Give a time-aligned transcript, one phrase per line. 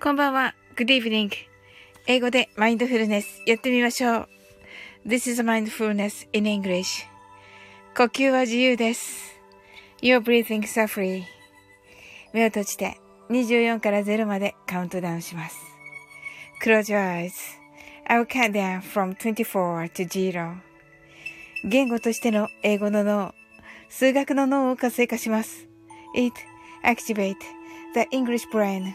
[0.00, 0.54] こんばんは。
[0.76, 1.32] Good evening.
[2.06, 4.28] 英語でマインドフルネスやってみましょう。
[5.04, 7.04] This is mindfulness in English.
[7.96, 9.40] 呼吸は自由です。
[10.00, 11.24] Your breathing is free.
[12.32, 12.96] 目を閉じて
[13.28, 15.58] 24から0までカウントダウンします。
[16.64, 17.32] Close your eyes.
[18.06, 20.58] I will count down from 24 to 0.
[21.64, 23.34] 言語としての英語の脳、
[23.88, 25.66] 数学の脳を活性化します。
[26.14, 26.36] It
[26.84, 27.34] activate
[27.94, 28.94] the English brain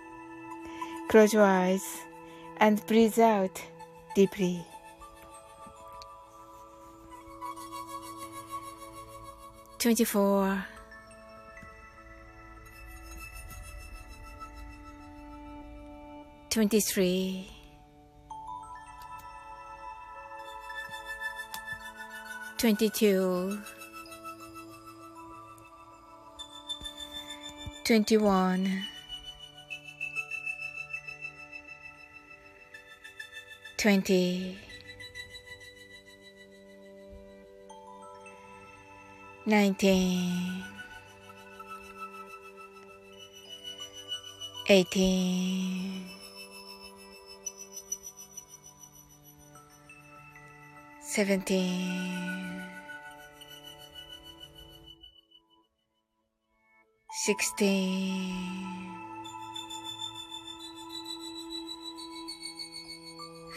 [1.11, 1.83] Close your eyes
[2.61, 3.61] and breathe out
[4.15, 4.65] deeply.
[9.77, 10.65] Twenty four.
[16.49, 17.45] Twenty three.
[22.57, 23.59] Twenty two.
[27.83, 28.83] 21
[33.81, 34.55] 20
[39.47, 40.63] 19
[44.67, 46.05] 18
[51.01, 51.91] 17
[57.25, 59.00] 16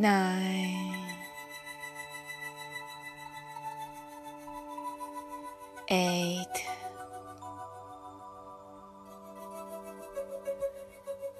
[0.00, 0.94] Nine,
[5.90, 6.46] eight,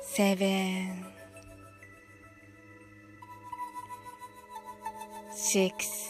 [0.01, 1.07] seven,
[5.35, 6.10] six,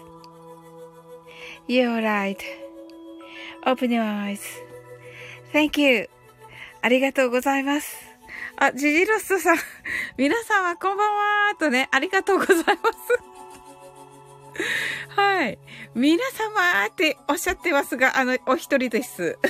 [1.67, 2.41] You're right.
[3.65, 4.41] Open your eyes.
[5.53, 6.09] Thank you.
[6.81, 7.95] ありがとうございます。
[8.57, 9.57] あ、ジジロストさん。
[10.17, 11.15] 皆様、こんばん
[11.49, 12.75] はとね、ありがとうございます。
[15.15, 15.59] はい。
[15.93, 19.37] 皆様っておっしゃってますが、あの、お一人です。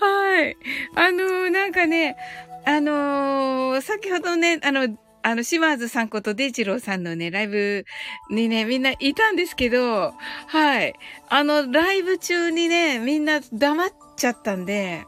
[0.00, 0.56] はい。
[0.94, 2.16] あのー、なんかね、
[2.64, 7.84] あのー、先ほどね、あの、あの、島津さんことデイジローさんのね、ライブ
[8.30, 10.14] にね、みんないたんですけど、
[10.46, 10.94] はい。
[11.28, 15.04] あの、ライブ中にね、みんな黙っちゃったんで、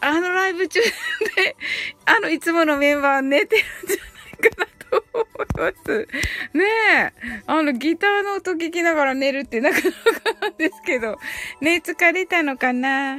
[0.00, 0.86] あのライブ中で、
[2.06, 6.08] あの、いつものメンバー寝てるんじゃないかなと思います。
[6.54, 6.64] ね
[6.96, 7.12] え。
[7.48, 11.18] あの、ギターの音聞きながら寝るってなかなかなんですけど、
[11.60, 13.16] ね、疲れたのかな？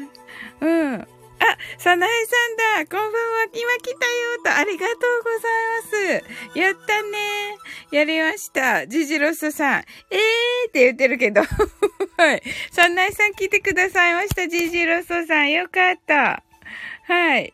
[0.62, 1.08] うん。
[1.42, 2.98] あ、さなえさんだ。
[2.98, 3.46] こんばんは。
[3.46, 4.44] 今来たよ。
[4.46, 6.24] と、ありがとうございま
[6.54, 6.60] す。
[6.60, 7.58] やったね。
[7.92, 8.86] やりました。
[8.86, 9.80] ジジロスさん。
[9.80, 11.42] えーって言ってるけど。
[12.18, 12.44] はい。
[12.72, 14.48] さなえさん来てくださいました。
[14.48, 15.52] ジジロスさん。
[15.52, 16.44] よかった。
[17.08, 17.54] はい。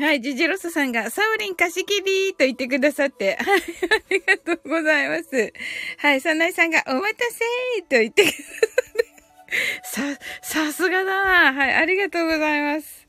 [0.00, 5.52] はい、ジジロスさんが、サウリン貸し切りと言ってくださって、はい、ありがとうございます。
[5.98, 11.52] はい、サナイさんが、お待たせと言ってさって、さ、さすがだな。
[11.52, 13.06] はい、ありがとうございます。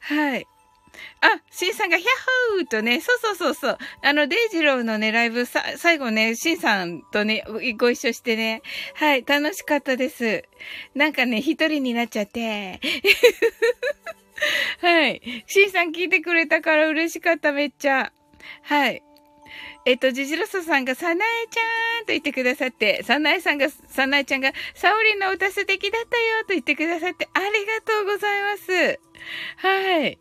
[0.00, 0.46] はい。
[1.20, 2.10] あ、シンさんがヒャッ
[2.56, 3.78] ホーとね、そうそうそうそう。
[4.02, 7.44] あの、デイジローのね、ライブさ、最後ね、シンさんとね、
[7.78, 8.62] ご一緒してね、
[8.94, 10.44] はい、楽しかったです。
[10.94, 12.80] なんかね、一人になっちゃって。
[14.80, 15.44] はい。
[15.46, 18.12] シンさん聞いてくれたから嬉しかった、めっちゃ。
[18.62, 19.02] はい。
[19.84, 29.00] えっと、ジジロソさんが、サナエちゃんと言ってくださって、サナエさんが、サナエちゃんが、サオリンの歌素敵だったよと言ってくださって、ありがとうございます。
[29.56, 30.18] はい。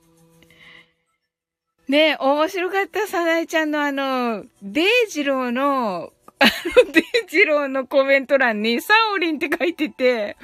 [1.88, 6.45] ね面白かった、サナエちゃんのあの、デイジローの、あ
[6.85, 10.38] の、デイジローのコメント欄に、サオリンって書いてて、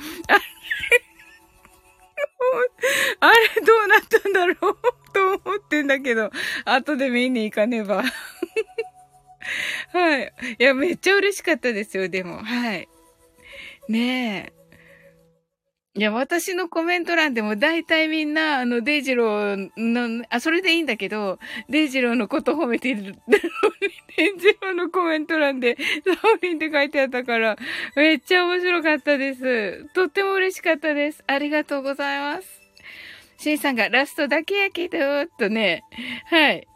[3.19, 4.77] あれどうなったんだろう
[5.13, 6.31] と思ってんだけど、
[6.65, 8.03] 後で見に行かねば。
[9.93, 10.33] はい。
[10.59, 12.43] いや、めっちゃ嬉しかったですよ、でも。
[12.43, 12.87] はい。
[13.87, 14.56] ねえ。
[15.97, 21.39] いや、私のコメント欄でも大体みんな、あの、デイジローの、あ、それでいいんだけど、
[21.69, 27.57] デイジローのこと褒めてる、デイジローのコメント欄で、サオリンって書いてあったから、
[27.95, 29.85] めっちゃ面白かったです。
[29.95, 31.23] とっても嬉しかったです。
[31.25, 32.61] ありがとうございます。
[33.39, 35.83] シンさんがラストだけやけど、とね、
[36.25, 36.67] はい。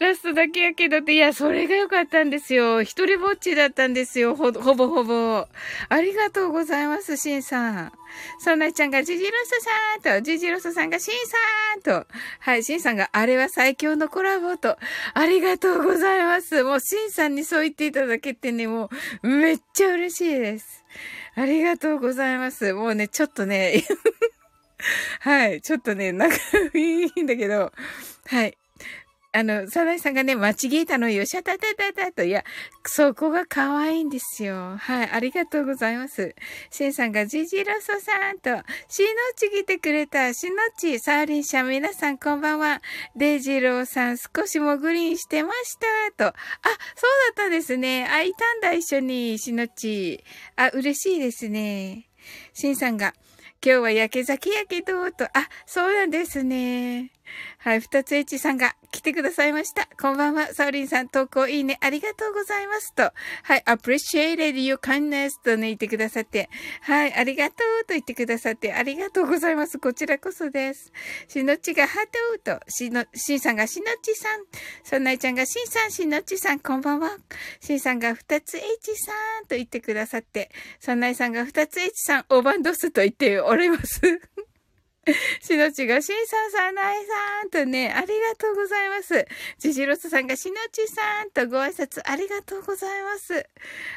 [0.00, 2.82] ラストだけやけどって、いや、それが良かったんですよ。
[2.82, 4.34] 一人ぼっちだったんですよ。
[4.34, 5.46] ほ、ほぼほぼ。
[5.90, 7.92] ありがとうございます、シンさん。
[8.38, 9.50] そなちゃんがジジロス
[10.02, 12.06] さんと、ジジロスさんがシンさんと、
[12.38, 14.78] はい、シンさんがあれは最強のコラボと、
[15.12, 16.64] ありがとうございます。
[16.64, 18.88] もうシンさんにそう言っていただけてね、も
[19.22, 20.82] う、めっちゃ嬉しいです。
[21.34, 22.72] ありがとうございます。
[22.72, 23.84] もうね、ちょっとね、
[25.20, 26.34] はい、ちょっとね、仲
[26.72, 27.70] いいんだけど、
[28.28, 28.56] はい。
[29.32, 31.24] あの、サナイさんがね、間違えたのよ。
[31.24, 32.24] シャタタタタと。
[32.24, 32.44] いや、
[32.84, 34.76] そこが可愛いんですよ。
[34.76, 36.34] はい、ありがとうございます。
[36.70, 38.50] シェンさんがジジロソさんと、
[38.88, 40.34] シノチ来てくれた。
[40.34, 42.82] シノチ、サーリン社、皆さんこんばんは。
[43.14, 45.86] デジローさん、少し潜りにしてました。
[46.16, 46.26] と。
[46.26, 46.34] あ、
[46.96, 48.08] そうだったですね。
[48.10, 50.24] あ、いたんだ、一緒に、シノチ。
[50.56, 52.08] あ、嬉しいですね。
[52.52, 53.14] シンさんが、
[53.64, 55.26] 今日は焼け酒やけど、と。
[55.26, 57.12] あ、そうなんですね。
[57.58, 59.88] はい、二つ H さんが来てくださいました。
[60.00, 60.52] こんばんは。
[60.54, 61.78] サウリンさん、投稿いいね。
[61.80, 62.94] ありがとうございます。
[62.94, 63.12] と。
[63.42, 66.48] はい、appreciated your kindness とね、言ってくださって。
[66.80, 69.78] はい、ありがとうと言ってくださって、ありがとうございます。
[69.78, 70.92] こちらこそです。
[71.28, 71.98] しのちがハ
[72.44, 74.40] トと、しの、しんさんがしのちさん。
[74.82, 77.18] そんないちゃんがしんさん、しのちさん、こんばんは。
[77.60, 78.62] しんさんが二つ H
[78.96, 79.12] さ
[79.44, 80.50] んと言ってくださって、
[80.80, 84.00] そんないさんが二つ H さん、おばんどすと言っております。
[85.40, 89.26] しのちが、しんさんさん、なえさんとね、ありがとうございます。
[89.58, 93.46] じじろすさんが、しのちさんとご挨拶ありがとうございます。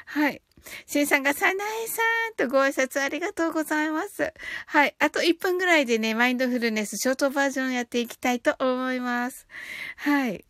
[0.05, 0.41] はい。
[0.85, 2.01] しんさんが、さなえさ
[2.31, 4.33] んとご挨拶ありがとうございます。
[4.67, 4.95] はい。
[4.99, 9.47] あと1分ぐらいでね、マインドフルネスショートバージョンやっていきたいと思います。
[9.97, 10.45] はい。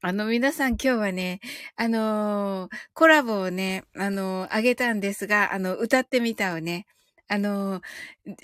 [0.00, 1.40] あの、皆さん今日はね、
[1.74, 6.86] あのー、コラボをね、あのー、あげたんですが、あの、歌ってみたをね、
[7.26, 7.82] あのー、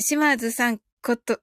[0.00, 1.38] 島津さんこと、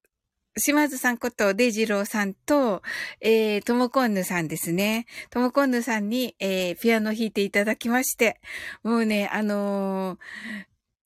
[0.58, 2.82] 島津さんことデジローさんと、
[3.22, 5.06] えー、ともこんぬさんですね。
[5.30, 8.42] ともこんぬさんに、えー、ピアノ弾いていただきまして、
[8.84, 10.20] もうね、あのー、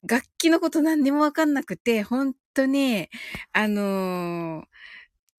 [0.08, 3.10] 楽器のこと何にもわかんなくて、ほんとね、
[3.52, 4.64] あの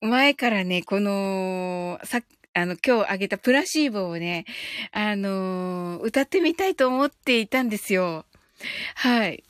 [0.03, 2.21] ー、前からね、この、さ、
[2.53, 4.45] あの、今日あげたプラシーボをね、
[4.91, 8.25] あのー、歌ってみたいと思っていたんですよ。
[8.95, 9.43] はい。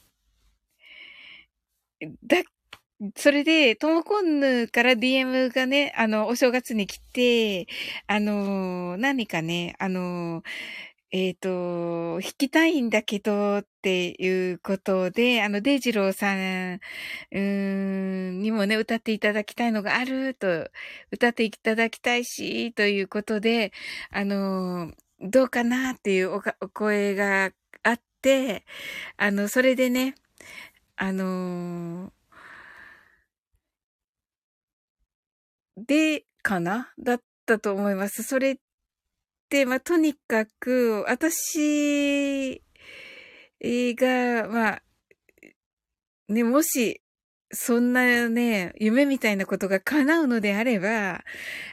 [2.23, 2.43] だ
[3.15, 7.67] それで、ともこんぬから DM がね、あの、お正月に来て、
[8.07, 10.41] あの、何かね、あの、
[11.11, 17.39] えっ、と、弾きたいんだけどっていうことで、あの、デイジローさん、うー
[18.31, 20.69] ん、にもね、歌っていただきたいのがあると、
[21.11, 23.73] 歌っていただきたいし、ということで、
[24.11, 27.51] あの、どうかなっていうおお声が
[27.83, 28.65] あって、
[29.17, 30.15] あの、それでね、
[30.97, 32.11] あの
[35.77, 36.91] で、かな？
[36.97, 38.23] だったと思います。
[38.23, 38.57] それっ
[39.47, 42.61] て、まあ、とにかく、私
[43.61, 44.81] が、まあ、
[46.29, 47.01] ね、もし、
[47.51, 51.23] そんなね、夢みたいなことが叶うのであれば、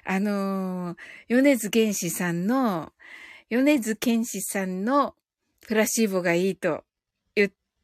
[0.05, 0.97] あの、
[1.29, 2.93] 米津玄師さんの、
[3.49, 5.17] 米津玄師さんの
[5.67, 6.85] プラシーボがいいと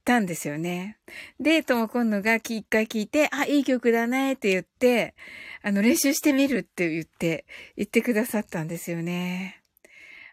[0.05, 0.99] たんですよね。
[1.39, 5.15] で、とも今度が一回聞いて、あ、いい曲だねって言って、
[5.63, 9.63] あの、練習してみるって言って、言ってくださったんですよね。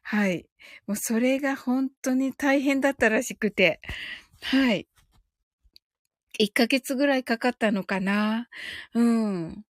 [0.03, 0.45] はい。
[0.88, 3.81] もうそれが本当に大変だったらしくて、
[4.41, 4.88] はい。
[6.39, 8.47] 1ヶ月ぐらいかかったのかな。
[8.93, 9.65] うん。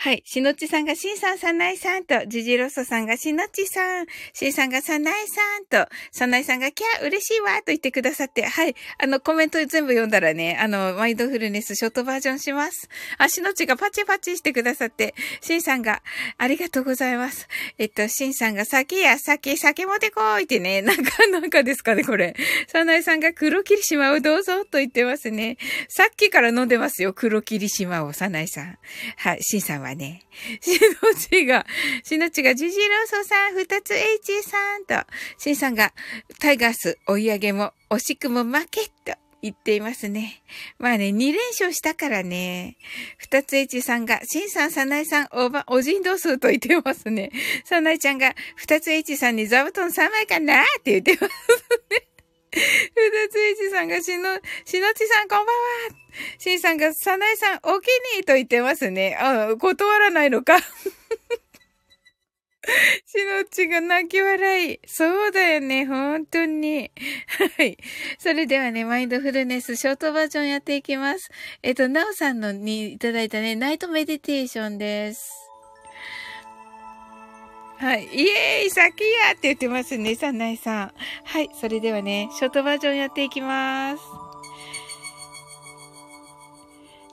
[0.00, 0.22] はい。
[0.24, 8.76] しのちさんがしんさん、さないさんと、ジジロソさんがしのちさん、しんさんがさないさんと、さないさんがキャー嬉しいわと言ってくださって、はい。
[9.02, 12.88] あの、コメント全部読んだらね、あの、マインドフルネスショートバージョンします。
[13.18, 16.00] あ、しのちがパチパチしてくださって、しんさんが、
[16.36, 17.48] ありがとうございます。
[17.78, 22.36] えっと、しんさんが酒や酒、酒持ってこいってね、 なんか、なんかですかね、これ。
[22.68, 25.58] さないさんが黒霧島をどうぞと言ってますね。
[25.88, 28.78] さっきから飲んでますよ、黒霧島を、さないさん。
[29.16, 30.22] はい、しんさんははね、
[30.60, 31.66] しのちが、
[32.02, 34.94] しのちが、ジジローソさん、二つ H さんと、
[35.38, 35.92] しんさんが、
[36.38, 40.42] タイガース追い上げも、惜しくも負けと言っていますね。
[40.78, 42.76] まあね、二連勝したからね。
[43.16, 47.30] 二つ H さんが、しんさん、さなえさん、おば、おじんどうすと言ってますね。
[47.64, 51.34] さなえちゃんが、二つ H さんに座布団3枚かなって言ってます
[51.90, 52.07] ね。
[52.50, 55.52] ふだついちさんがしの、しのちさんこんばんは。
[56.38, 59.16] しんさんが、さなえさんお気にと言ってますね。
[59.20, 60.58] あ、断らないのか。
[63.06, 64.80] しのちが泣き笑い。
[64.86, 66.90] そうだよね、本当に。
[67.56, 67.78] はい。
[68.18, 71.30] それではね、マインドフルネスショートバージョンやっていきます。
[71.62, 75.47] えっと、なおさんのにいただいたね、ナイトメディテーションです。
[77.78, 78.04] はい。
[78.06, 80.92] イエーイ先やって言ってますね、さんないさん。
[81.24, 81.48] はい。
[81.60, 84.02] それではね、ショートバージョンやっていきます。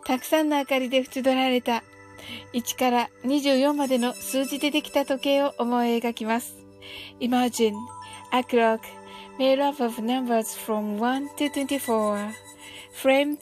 [0.05, 1.84] たくさんの明かりで縁取られた
[2.53, 6.55] 1から24までの数字でできた時計を思い描きます。
[7.19, 7.74] Imagine
[8.31, 8.81] a clock
[9.38, 12.34] made up of numbers from 1 to 24
[12.93, 13.39] framed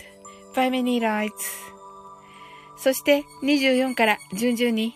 [0.56, 1.32] by many lights
[2.76, 4.96] そして24から順々に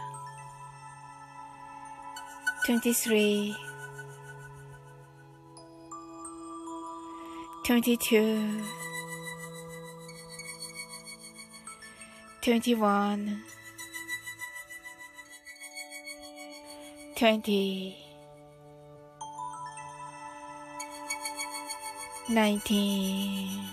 [2.65, 3.55] 23
[7.63, 8.61] 22
[12.41, 13.41] 21
[17.15, 17.95] 20
[22.29, 23.71] 19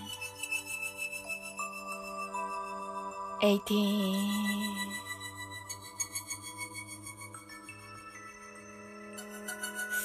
[3.41, 4.98] 18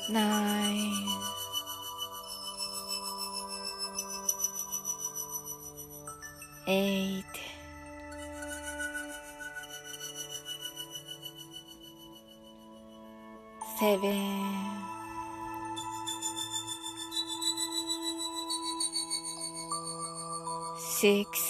[0.08, 1.04] 9
[6.66, 7.03] 8
[13.84, 14.80] seven,
[20.78, 21.43] six,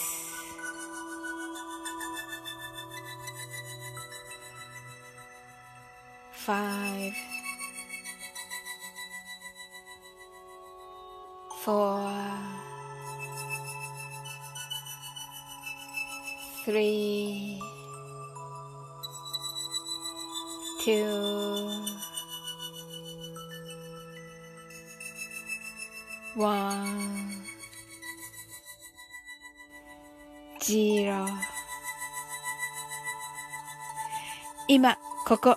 [35.27, 35.57] ここ、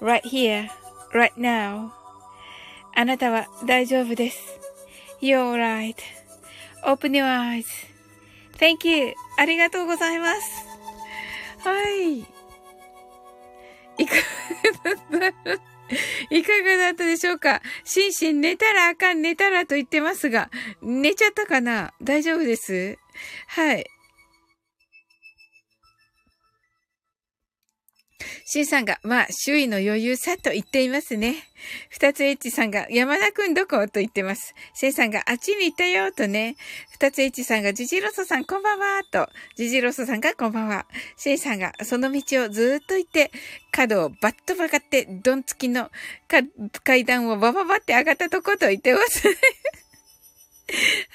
[0.00, 0.68] right here,
[1.12, 1.90] right now
[2.94, 4.38] あなたは大丈夫です。
[5.22, 5.54] You're
[6.84, 7.24] right.Open your
[8.58, 9.14] eyes.Thank you.
[9.38, 10.66] ありがとうございます。
[11.66, 12.18] はい。
[13.98, 14.14] いか
[15.12, 15.52] がだった？
[16.30, 17.62] いかがだったでしょうか？
[17.84, 20.50] シンシン寝たらあかん、寝たらと言ってますが、
[20.82, 21.94] 寝ちゃったかな？
[22.02, 22.98] 大丈夫です？
[23.46, 23.86] はい。
[28.52, 31.36] シンさんが、まあ、周囲の余裕さと言っていますね。
[31.88, 33.78] 二つエッチさんが、山田くんどこ？
[33.88, 34.54] と言ってます。
[34.74, 36.56] シンさんが、あっちに行ったよとね。
[36.90, 39.26] 二つエッチさんが、ジジロソさんこんばんはと。
[39.56, 40.84] ジジロソさんがこんばんは。
[41.16, 43.30] シンさんが、その道をずっと行って、
[43.70, 45.90] 角をバッと曲がって、ドン付きの
[46.84, 49.34] 階段をバババって上がったとこと言ってます。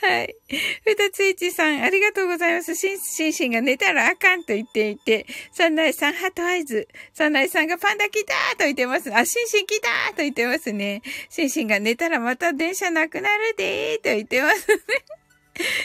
[0.01, 0.35] はい。
[0.83, 2.75] ふたついちさん、ありがとうございます。
[2.75, 6.87] しん、しんしんが寝たらあかんと言っていて、サンナイさん、 heart eyes。
[7.13, 9.13] サンナイさんがパンダ来たーと言ってます。
[9.13, 11.01] あ、しんしん来たーと言ってますね。
[11.29, 14.77] しんしんが寝たらまた電車なくなるでーと言ってますね。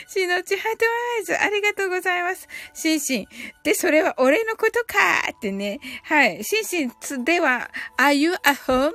[0.06, 0.84] しのち heart
[1.18, 2.46] eyes、ありがとうございます。
[2.74, 3.26] しんしん。
[3.64, 5.80] で、それは俺のことかーってね。
[6.04, 6.44] はい。
[6.44, 8.92] しんしんでは、are you at home?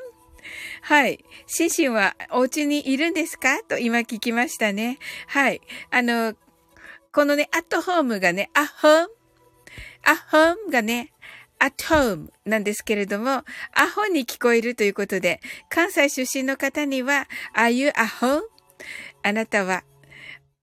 [0.87, 1.25] はい。
[1.47, 3.61] シンシンはお家にいるんですか？
[3.67, 4.99] と今聞きましたね。
[5.27, 5.59] はい。
[5.91, 6.33] あの、
[7.11, 9.09] このね、アットホームがね、アッホーム
[10.05, 11.11] アホームがね、
[11.59, 13.43] at home なんですけれども、ア
[13.93, 18.43] ホに聞こえるということで、関西出身の方には、are you a home?
[19.23, 19.83] あなたは、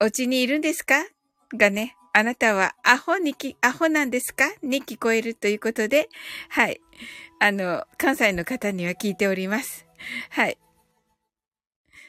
[0.00, 1.04] お家にいるんですか？
[1.52, 4.46] がね、あなたはアホにき、アホなんですか？
[4.62, 6.08] に聞こえるということで、
[6.48, 6.80] はい。
[7.40, 9.84] あの、関西の方には聞いております。
[10.30, 10.58] はい。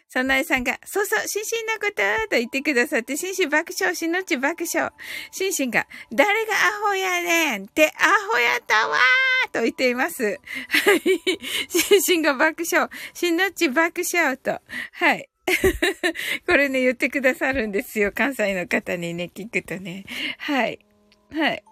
[0.08, 4.91] サナエさんが、そうそう、シンシンのことと言ってくださって、シンシン爆笑、しのち爆笑。
[5.31, 10.23] シンシンが、誰がアホやねんってアホやったわーと言っています。
[10.23, 11.01] はい。
[11.69, 14.62] シンシンが爆笑、しのち爆笑と。
[14.93, 15.29] はい。
[16.47, 18.12] これね、言ってくださるんですよ。
[18.12, 20.05] 関西の方にね、聞くとね。
[20.38, 20.79] はい。
[21.34, 21.63] はい。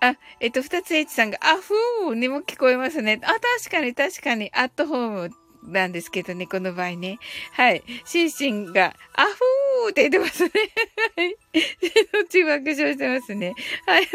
[0.00, 3.20] あ、えっと、二つ H さんが、あふーにも聞こえますね。
[3.22, 5.30] あ、確かに確かに、アットホーム
[5.62, 7.18] なんですけどね、この場合ね。
[7.52, 7.82] はい。
[8.04, 10.50] シンシンが、あふーって言ってますね。
[11.16, 11.36] はい。
[12.28, 13.54] ち爆笑してますね。
[13.86, 14.08] はい。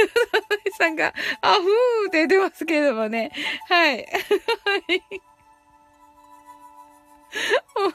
[0.77, 3.31] さんが、あふーって言ってますけどもね。
[3.69, 3.97] はい。
[3.97, 4.03] は
[4.87, 5.03] い。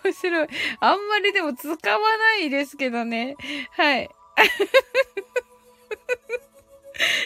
[0.04, 0.48] 面白い。
[0.80, 1.76] あんまりでも使わ
[2.18, 3.36] ないですけどね。
[3.72, 4.08] はい。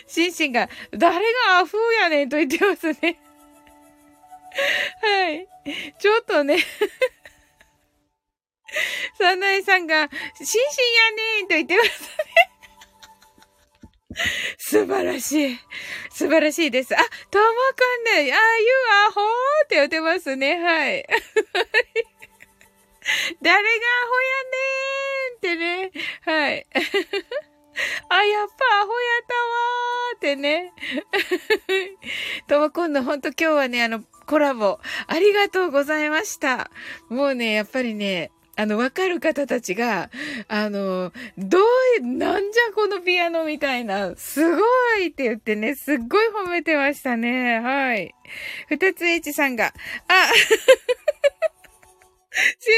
[0.07, 1.17] シンシンが、誰
[1.49, 3.19] がアフーやねんと言ってますね。
[5.03, 5.49] はい。
[5.99, 6.59] ちょっとね
[9.19, 12.19] サナエさんが、シンシンやねんと言ってますね。
[14.59, 15.59] 素晴らしい。
[16.11, 16.95] 素晴らしいです。
[16.95, 16.99] あ、
[17.31, 18.69] ともかんね、ああいう
[19.09, 19.25] アホー
[19.65, 20.57] って言ってますね。
[20.57, 21.07] はい。
[23.43, 25.93] 誰がアホやねんってね。
[26.25, 26.67] はい。
[28.09, 30.73] あ、やっぱアホやったわーってね。
[32.47, 36.71] とも今度ほんと今日はね、あの、コラボ、ありがとうございました。
[37.09, 40.11] もうね、やっぱりね、あの、わかる方たちが、
[40.47, 41.63] あの、どう
[41.99, 44.63] い、なんじゃこのピアノみたいな、すご
[45.01, 47.59] いって言ってね、すっごい褒めてましたね。
[47.59, 48.15] はい。
[48.69, 49.73] 二つ H さんが、あ、
[52.59, 52.71] シ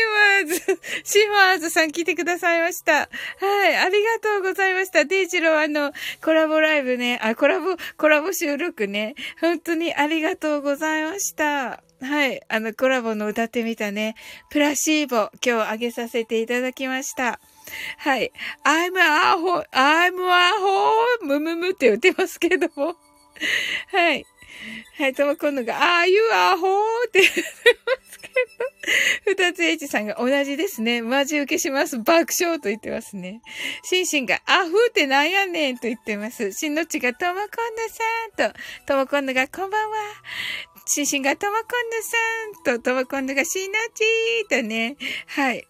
[0.47, 2.93] マーズ、シマーズさん来てくださいました。
[2.93, 5.05] はい、ありがとうございました。
[5.05, 5.93] デイジローあの、
[6.23, 11.83] コラボライブね、あ、コラボ、コラボ収録ね、本当にありがとうございました。
[12.03, 14.15] はい、あの、コラボの歌ってみたね、
[14.51, 17.41] プラシーボ、今日あげさせていただきました。
[17.99, 18.33] はい。
[18.65, 20.53] I'm a ho, I'm a
[21.23, 22.97] ho, ムムムって言ってますけども。
[23.93, 24.27] はい。
[24.99, 28.06] はい、ともこんのが、ああいうアホーって言ってます、
[29.27, 31.03] 二つ H さんが同じですね。
[31.03, 31.99] マジ受けします。
[31.99, 33.41] 爆笑と言ってますね。
[33.85, 36.53] シンシンが、アフーってなんやねんと言ってます。
[36.53, 37.49] しんのちが、ともこんの
[38.39, 39.97] さんと、ともこんのが、こんばんは。
[40.87, 44.97] シンシンがともこんぬさんと、ともこんぬがしんのちーとね。
[45.27, 45.67] はい。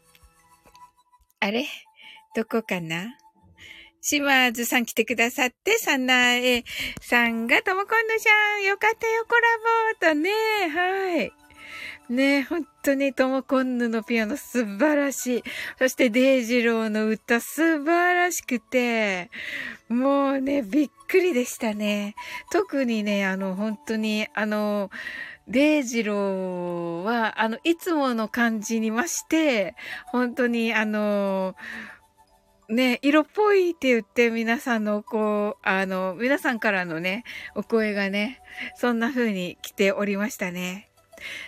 [1.41, 1.67] あれ？
[2.35, 3.17] どこかな？
[4.03, 6.65] 島津さん来てくださって、サナエ
[7.01, 9.41] さんがともこんぬちゃん、よかったよ、コラ
[10.11, 10.31] ボとね。
[10.69, 11.33] はい。
[12.09, 15.43] ねえ本当にともこんぬのピアノ素晴らしい。
[15.79, 19.29] そしてデイジローの歌素晴らしくて、
[19.89, 22.15] もうね、びっくりでしたね。
[22.53, 24.91] 特にね、あの、本当に、あの、
[25.49, 29.75] デイジローは、あの、いつもの感じにまして、
[30.07, 31.57] 本当に、あの、
[32.69, 37.25] ね、色っぽいって言って皆さんのこう、あの、皆さんからのね、
[37.57, 38.41] お声がね、
[38.77, 40.89] そんな風に来ておりましたね。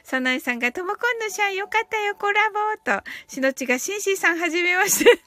[0.02, 5.22] サナイさんが、ともこんのシャンよかったよ、コラボと、しのちがシンシーさんはじめまして。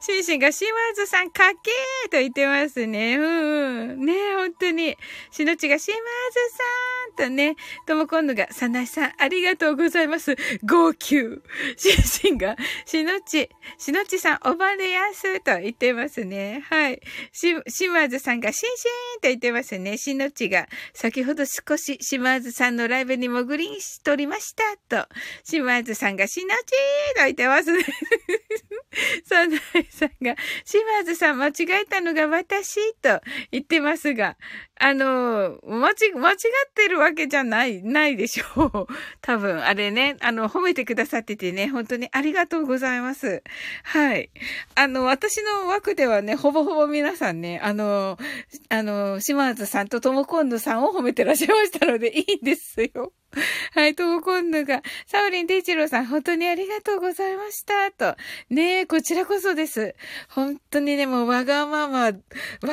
[0.00, 3.16] シンシンが島津さんかけーと言ってますね。
[3.16, 3.56] うん
[3.90, 4.04] うん。
[4.04, 4.96] ね本当に。
[5.30, 6.00] しのちが島津
[7.16, 10.36] さんとね、ともこんぬが、さなえさんありがとうございます。
[10.62, 11.42] 号泣。
[11.76, 13.48] シンシンが、しのち、
[13.78, 16.64] しのちさんおばれやすと言ってますね。
[16.68, 17.00] はい。
[17.32, 19.96] し、島津さんが、シンシンと言ってますね。
[19.98, 25.02] しのちが、先ほど少し島津さんのライブに潜りしておりました。
[25.02, 25.08] と。
[25.44, 26.70] 島津さんが、しのち
[27.16, 27.84] と言ってますね。
[29.90, 34.36] さんが、島津さん間違えたのが私と言ってますが、
[34.78, 36.38] あの、間違、間違っ
[36.74, 38.86] てるわけじゃない、ないでしょう。
[39.22, 43.42] 多分、あれね、あの、褒めてくださっててね、本当にありがとうございます。
[43.84, 44.30] はい。
[44.74, 48.18] あの、私の枠ではね、ほぼほぼ皆さんね、あの、
[48.68, 53.12] あの、島津さんとともこんぬさんを褒めてらっしゃいましたので、 いいんですよ。
[53.72, 57.90] はい、ともこんぬが、サオリンデイチローさん、本当にありがとうございました。
[57.92, 58.16] と。
[58.50, 59.94] ねえ、こちらこそです。
[60.28, 62.12] 本当にね、もうわがまま、わ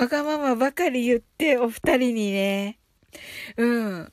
[0.08, 2.80] がままばかり言って、お二人にね、
[3.58, 4.12] うん。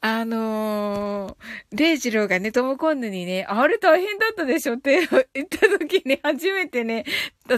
[0.00, 7.04] あのー、レイジローがね、トモコンヌにね、あれ大変だったでしょって言った時に初めてね、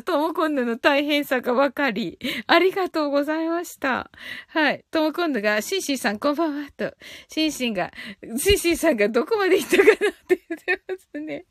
[0.05, 4.11] トモコンヌの大変さがわかり、ありがとうございました。
[4.49, 4.85] はい。
[4.91, 6.95] トモコンヌが、シンシンさんこんばんは、と。
[7.29, 7.93] シンシンが、
[8.39, 11.45] シンシンさんがどこまで行ったかなって言ってますね。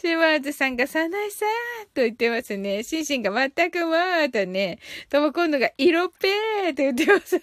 [0.00, 1.48] シマーズさんが、サナイさん
[1.94, 2.82] と言ってますね。
[2.82, 4.78] シンシンが全くわーとね、
[5.10, 7.42] トモコンヌが、色っぺーって言ってますね。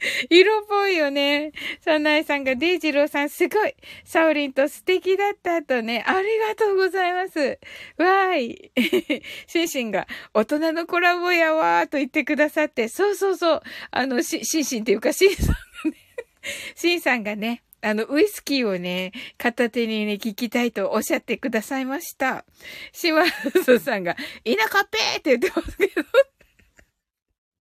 [0.30, 1.52] 色っぽいよね。
[1.80, 3.74] サナエさんがデイジローさんすごい。
[4.04, 6.02] サオリンと素敵だったとね。
[6.06, 7.58] ありがとうございます。
[7.98, 8.72] わーい。
[9.46, 12.88] シンシンが大人のコラボやわーと言ってくださって。
[12.88, 13.62] そうそうそう。
[13.90, 15.54] あの、シンシンっていうかシンさんが
[15.90, 15.96] ね。
[16.74, 17.62] シンさんがね。
[17.82, 22.44] あの、ウイスキーをね、片手にね、聞きたいとおっしゃってくださいました。
[22.92, 23.24] シマ
[23.64, 26.04] ソさんが、田舎ペーって言ってますけど。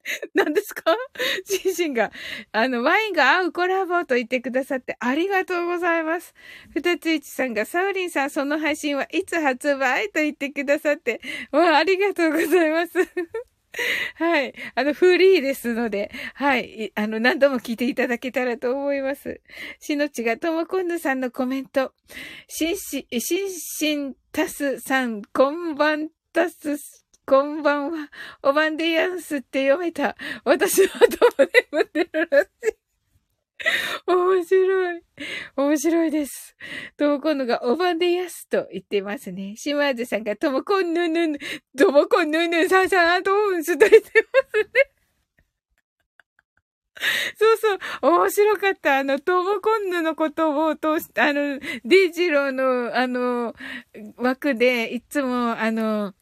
[0.33, 0.95] 何ですか？
[1.45, 2.11] シンが、
[2.51, 6.33] あの、ワインが合うコラボと言ってくださってありがとうございます。
[6.73, 12.93] ふたついちさんが、サウリンさん、その配信はいつ発売と言ってくださって、わあ、ありがとうございます。
[14.15, 14.53] はい。
[14.75, 16.91] あの、フリーですので、はい。
[16.95, 19.41] あの、何度も聞いていただけたらと思います。
[19.79, 21.93] しのちが、ともこんぬさんのコメント。
[22.47, 26.77] しんし、しんしんたすさん、こんばんたす
[27.29, 28.09] こんばんは。
[28.41, 30.17] おばんでやんすって読めた。
[30.43, 32.49] 私の頭で待ってるらしい。
[34.07, 35.01] 面白い。
[35.55, 36.55] 面白いです。
[36.97, 39.55] ともこんぬがおばんでやすと言ってますね。
[39.57, 41.37] 島津さんがともこんぬぬぬ、
[41.77, 44.69] ともこんぬぬささあとんすと言ってますね。
[47.37, 47.79] そうそう、
[48.11, 48.97] 面白かった。
[48.97, 53.53] あの、トモコンヌのことを通して、あの、デイジローの、あの、
[54.17, 56.13] 枠で、いつも、あの、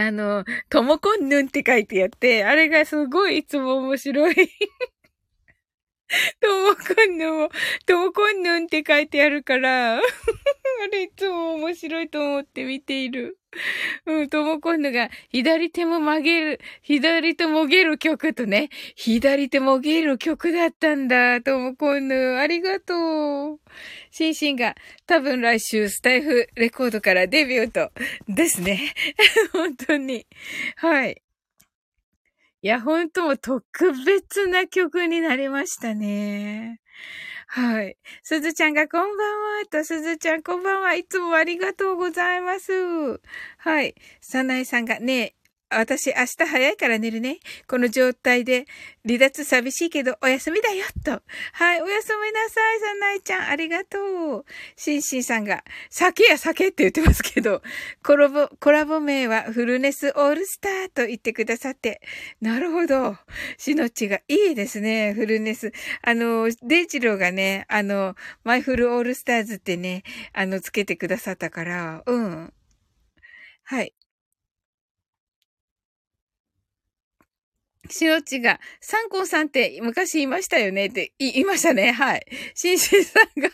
[0.00, 4.34] あの、ともこんぬんって書いてやって、あれがすごいいつも面白い。
[6.40, 7.50] ともこんぬも、
[7.84, 10.02] ともこんぬんって書いてあるから あ
[10.90, 13.39] れいつも面白いと思って見ている。
[14.06, 22.38] うん、ともこんぬが、左手も曲げる、左手もげる曲とね、左手もげる曲だったんだ、ともこんぬ。
[22.38, 23.60] ありがとう。
[24.10, 27.90] シンシンが、多分来週スタイフレコードからデビューと、
[28.28, 28.94] ですね。
[29.52, 30.26] 本当に。
[30.76, 31.22] はい。
[32.62, 33.64] いや、本当も特
[34.04, 36.80] 別な曲になりましたね。
[37.52, 37.96] はい。
[38.22, 39.24] すずちゃんがこんば
[39.56, 42.70] んはと、すずちゃんこんばんはいつもありがとうございます。
[43.58, 43.96] はい。
[44.20, 45.34] さないさんがね、
[45.70, 47.38] 私明日早いから寝るね。
[47.68, 48.66] この状態で
[49.06, 51.22] 離脱寂しいけどお休みだよ、と。
[51.52, 53.48] はい、おやすみなさい、さなえちゃん。
[53.48, 54.44] ありがとう。
[54.76, 57.62] シンシンさんが、酒や酒って言ってますけど、
[58.02, 62.00] コラボ、コラボ名はフルネスオールスターと言ってくださって。
[62.40, 63.16] なるほど。
[63.56, 65.72] しのちがいいですね、フルネス。
[66.02, 70.02] あの、デイジローがね、あの、マイフルオールスターズってね、
[70.32, 72.52] あの、つけてくださったから、うん。
[73.64, 73.94] はい。
[77.90, 80.86] しのちが、サンコンさんって昔いましたよね？
[80.86, 81.92] って、い、いましたね。
[81.92, 82.26] はい。
[82.54, 83.50] シンシンさんが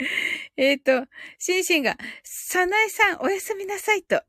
[0.56, 1.06] えっと、
[1.38, 4.22] シンシンが、サナエさんおやすみなさいと。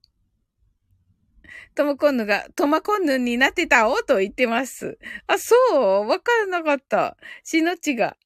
[1.74, 5.00] トモコンヌが、トマコンヌになってたおと言ってます。
[5.28, 5.56] あ、そ
[6.04, 6.08] う？
[6.08, 7.18] わからなかった。
[7.44, 8.18] しのちが、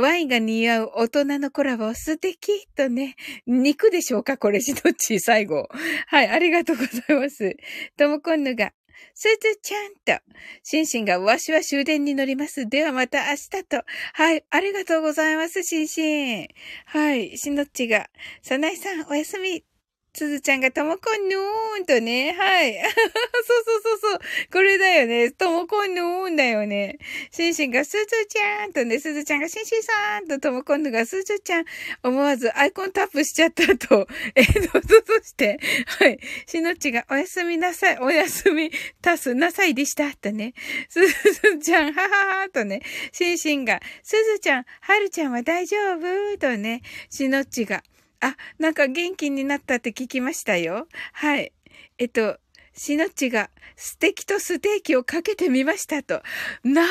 [0.00, 3.16] ワインが似合う大人のコラボ素敵とね。
[3.46, 4.36] 肉でしょうか？
[4.38, 5.20] これ、しどっち？
[5.20, 5.68] 最後。
[6.06, 7.56] はい、ありがとうございます。
[7.96, 8.72] ともこんぬが、
[9.14, 10.22] すずちゃんと、
[10.62, 12.68] シンシンがわしは終電に乗ります。
[12.68, 13.84] ではまた明日と。
[14.14, 16.48] はい、ありがとうございます、シンシン。
[16.86, 18.08] はい、しのっちが、
[18.42, 19.64] さないさんおやすみ。
[20.14, 22.74] すずちゃんがともこんぬーんとね、はい。
[22.74, 24.20] そうそうそうそう。
[24.52, 25.30] これだよね。
[25.30, 26.98] ともこんぬーんだよね。
[27.30, 31.64] シンシンがすずちゃんとね、すずちゃんがシンシンさんとともこんぬがすずちゃん。
[32.02, 34.08] 思わずアイコンタップしちゃったと。
[34.34, 35.60] えー、どうぞとして？
[35.86, 36.18] はい。
[36.46, 37.98] しのっちがおやすみなさい。
[37.98, 40.12] おやすみたすなさいでした。
[40.14, 40.54] とね。
[40.88, 42.82] すずちゃん、はははとね。
[43.12, 46.38] シンシンが、すずちゃん、はるちゃんは大丈夫？
[46.38, 46.82] とね。
[47.10, 47.82] しのっちが、
[48.20, 50.88] あ、なんか元気になったって聞きましたよ。
[51.12, 51.52] はい。
[51.98, 52.38] えっと、
[52.72, 56.22] しのちがステーキとステーキをかけてみましたと。
[56.62, 56.88] なる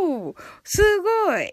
[0.00, 0.34] ほど。
[0.64, 1.50] すごい。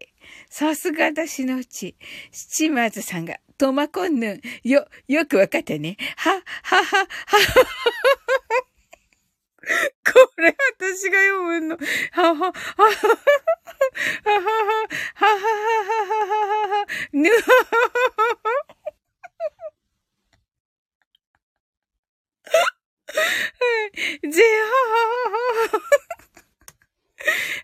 [0.50, 1.96] さすがだしのうち。
[2.32, 4.42] 七松さんが、トマコンヌン。
[4.68, 5.98] よ、よくわかったね。
[6.18, 8.73] は、はは、は、は、は、は。
[10.04, 11.78] これ私が読むの。
[12.12, 13.00] はは、はは、はは、
[14.24, 14.52] はは、
[15.16, 17.44] はは、はは、はは、ぬはは、
[23.14, 23.72] は
[24.24, 24.32] い。
[24.32, 25.82] ぜはははは。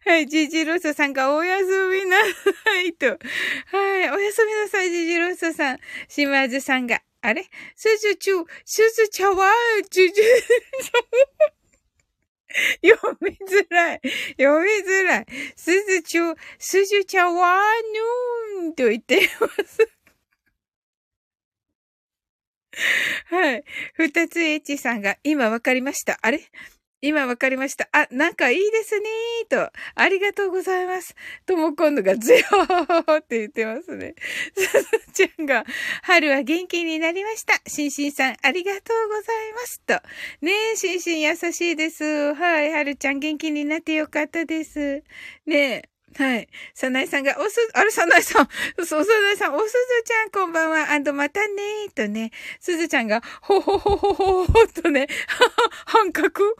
[0.06, 3.08] はい、ジジロソさんがおやすみなさいと。
[3.08, 5.80] はい、おやすみなさい、ジジロソさん。
[6.08, 7.44] 島津さんが、あれ
[7.76, 10.28] すずちゅ、すずちゃわー、ジジロ
[11.50, 11.59] ソ。
[12.84, 14.02] 読みづらい。
[14.38, 15.26] 読みづらい。
[15.56, 19.90] すずちょ、すずちゃわーぬーんと言っています。
[23.26, 23.64] はい。
[23.94, 26.18] 二つ H さんが今わかりました。
[26.22, 26.40] あれ？
[27.02, 27.88] 今わかりました。
[27.94, 29.72] あ、なんかいいですねーと。
[29.96, 31.16] ありがとうございます。
[31.46, 34.16] とも今度がゼローって言ってますね。
[34.56, 35.64] す ずちゃんが、
[36.04, 37.54] 春は元気になりました。
[37.70, 39.82] しんしんさん、ありがとうございます。
[39.82, 39.94] と。
[40.42, 42.34] ねえ、しんしん優しいです。
[42.34, 42.72] はい。
[42.74, 45.04] 春ちゃん元気になってよかったです。
[45.46, 45.99] ねえ。
[46.18, 46.48] はい。
[46.74, 48.48] さなえさんが、おす、あれ、さなえさん、
[48.86, 55.08] そう、さなえさん、おすずちゃん、こんばんは、あんとまたねー、とね、すずちゃんが、ほほほほほほとね、
[55.86, 56.56] 半角。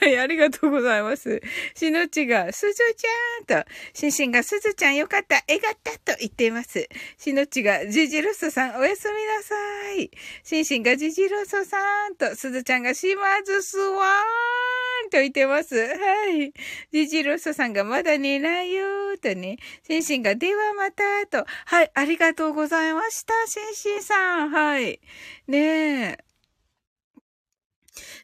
[0.00, 1.42] はい、ありがとうございます。
[1.74, 3.64] しのちが、すずちゃん。
[3.64, 5.92] と、しんしんが、すずちゃんよかった、えがった。
[6.12, 6.88] と言っています。
[7.18, 9.54] しのちが、ジジロソさん、おやすみなさ
[9.94, 10.10] い。
[10.42, 12.16] しんしんが、ジジロソさん。
[12.16, 14.78] と、すずちゃんが、しまずすわー。
[14.78, 14.81] ん
[15.12, 15.76] と言ってます。
[15.76, 15.94] は
[16.30, 16.54] い。
[16.90, 21.44] ジジロソさんが、まだ寝ないよーとね、シンシンが、ではまたー、と。
[21.66, 24.50] はい、ありがとうございました、シンシンさん。
[24.50, 25.00] はい。
[25.46, 26.18] ねえ。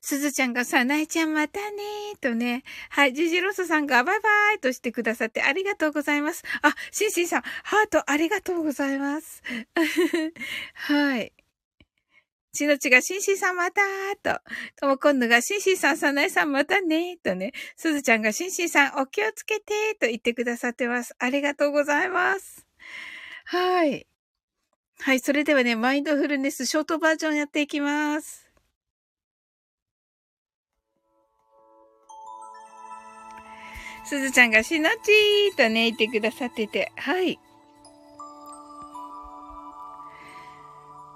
[0.01, 2.65] すずちゃんがさ、なえちゃんまたねーとね。
[2.89, 3.13] はい。
[3.13, 6.43] ジジロソさんがバイバイとしてくださってありがとうございます。
[6.63, 9.43] あ、シンシンさん、ハートありがとうございます。
[10.73, 11.33] はい。
[12.53, 14.41] しのちが、しんしんさんまたーと、
[14.77, 21.15] ともこんぬが、しんしんさん、さなえさんまたねーとね、すずちゃんが、しんしんさんお気をつけてーと言ってくださってます。
[21.19, 22.67] ありがとうございます。
[23.45, 24.07] はい。
[25.01, 28.49] はい、それではね、マインドフルネスショートバージョンやっていきます。
[34.05, 37.39] すずちゃんがしのちーとね、言ってくださってて、はい。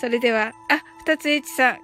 [0.00, 1.78] それでは、あ、二つ H さん、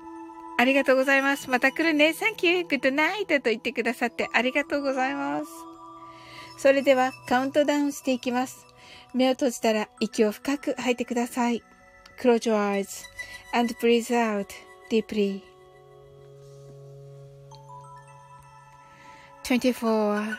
[0.59, 1.49] ありがとうございます。
[1.51, 2.13] また来るね。
[2.13, 2.69] サンキュー。
[2.69, 5.47] Good night と言ってくださってありがとうございます。
[6.59, 8.67] それではカウントダウンしていきます。
[9.15, 11.63] 目を閉じたら息を深く吐いてください。
[12.21, 13.05] Close your eyes
[13.53, 14.47] and breathe out
[14.91, 15.43] deeply.
[19.43, 20.37] 24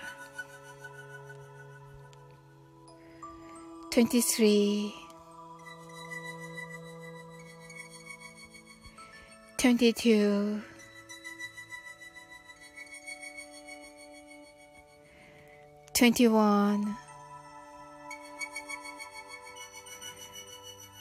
[3.91, 5.02] 23
[9.63, 10.61] 22
[15.93, 16.97] 21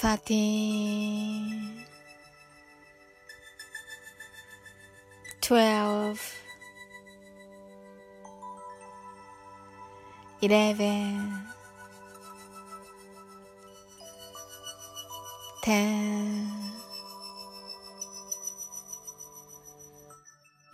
[0.00, 1.87] 13
[5.48, 6.20] twelve,
[10.42, 11.42] eleven,
[15.62, 16.50] ten,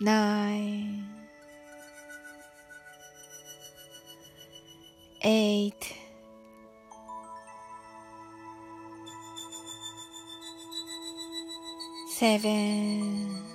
[0.01, 1.07] nine,
[5.23, 5.95] eight.
[12.17, 13.54] Seven.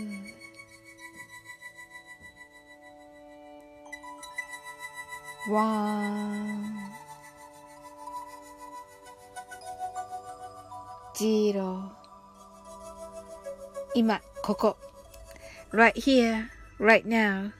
[5.49, 6.75] one,
[11.15, 11.89] zero
[13.95, 14.77] 今、ここ。
[15.73, 16.47] right here,
[16.79, 17.51] right now.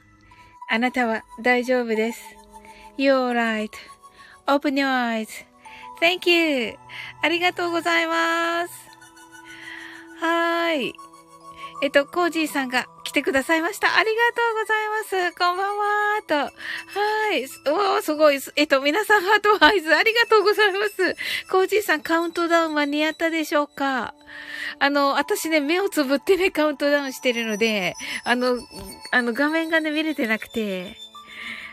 [0.69, 2.21] あなたは大丈夫です。
[2.97, 3.69] You're right.
[4.47, 5.27] Open your eyes.
[5.99, 6.75] Thank you.
[7.21, 8.73] ありがとうございます。
[10.19, 10.93] はーい。
[11.83, 13.97] えっと、コージーさんが来てくださいました。
[13.97, 15.37] ありがとうございます。
[15.37, 16.35] こんばんはと。
[16.35, 17.43] はい。
[17.67, 18.39] おー、すごい。
[18.55, 21.17] えっと、皆さんハートアイズありがとうございます。
[21.51, 24.15] コージーさんカウントダウン間に合ったでしょうか
[24.79, 28.57] あの、私ね、目をつぶってね、カウントダウンしてるので、あの、
[29.11, 30.95] あの、画面がね、見れてなくて、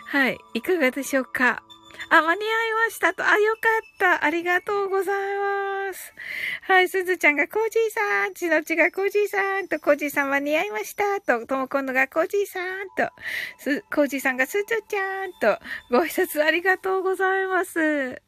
[0.07, 0.39] はい。
[0.55, 1.63] いかがでしょうか
[2.11, 3.25] あ、間に合いましたと。
[3.27, 4.25] あ、よかった。
[4.25, 6.15] ありがとうございます。
[6.63, 13.11] はい、すずちゃんがコージーさん、ちのちがコージーさんと、コージーさん間に合いましたと、ともこんのがコージーさんと、
[13.59, 15.59] す、コージーさんがすずちゃんと、
[15.91, 18.23] ご挨拶ありがとうございます。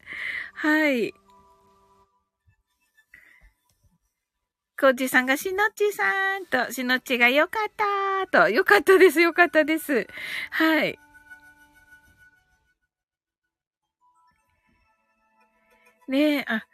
[0.54, 1.14] はい。
[4.78, 7.72] コージさんがしのっちさんと、しのっちがよかっ
[8.30, 10.06] たと、よかったです、よかったです。
[10.50, 10.98] はい。
[16.10, 16.66] ねえ、あ、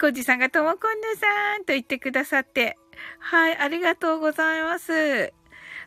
[0.00, 2.78] コジさんがともこんぬさんと言ってくださって。
[3.18, 5.32] はい、ありがとうございます。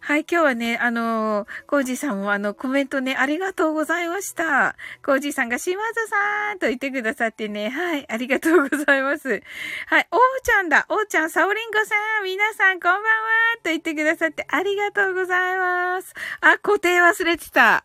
[0.07, 4.77] はい、今日はね、あのー、コージさんもあの、コメントね、ありがとうございました。
[5.05, 9.27] コージさんが島津さんと言ってくださってね、はい、ありがとうございます。
[9.27, 13.03] はい、おーちゃんだ、おーちゃん、サオリンゴさん、皆さんこんばんは
[13.61, 16.13] と言ってくださってありがとうございます。
[16.39, 17.83] あ、固定忘れてた。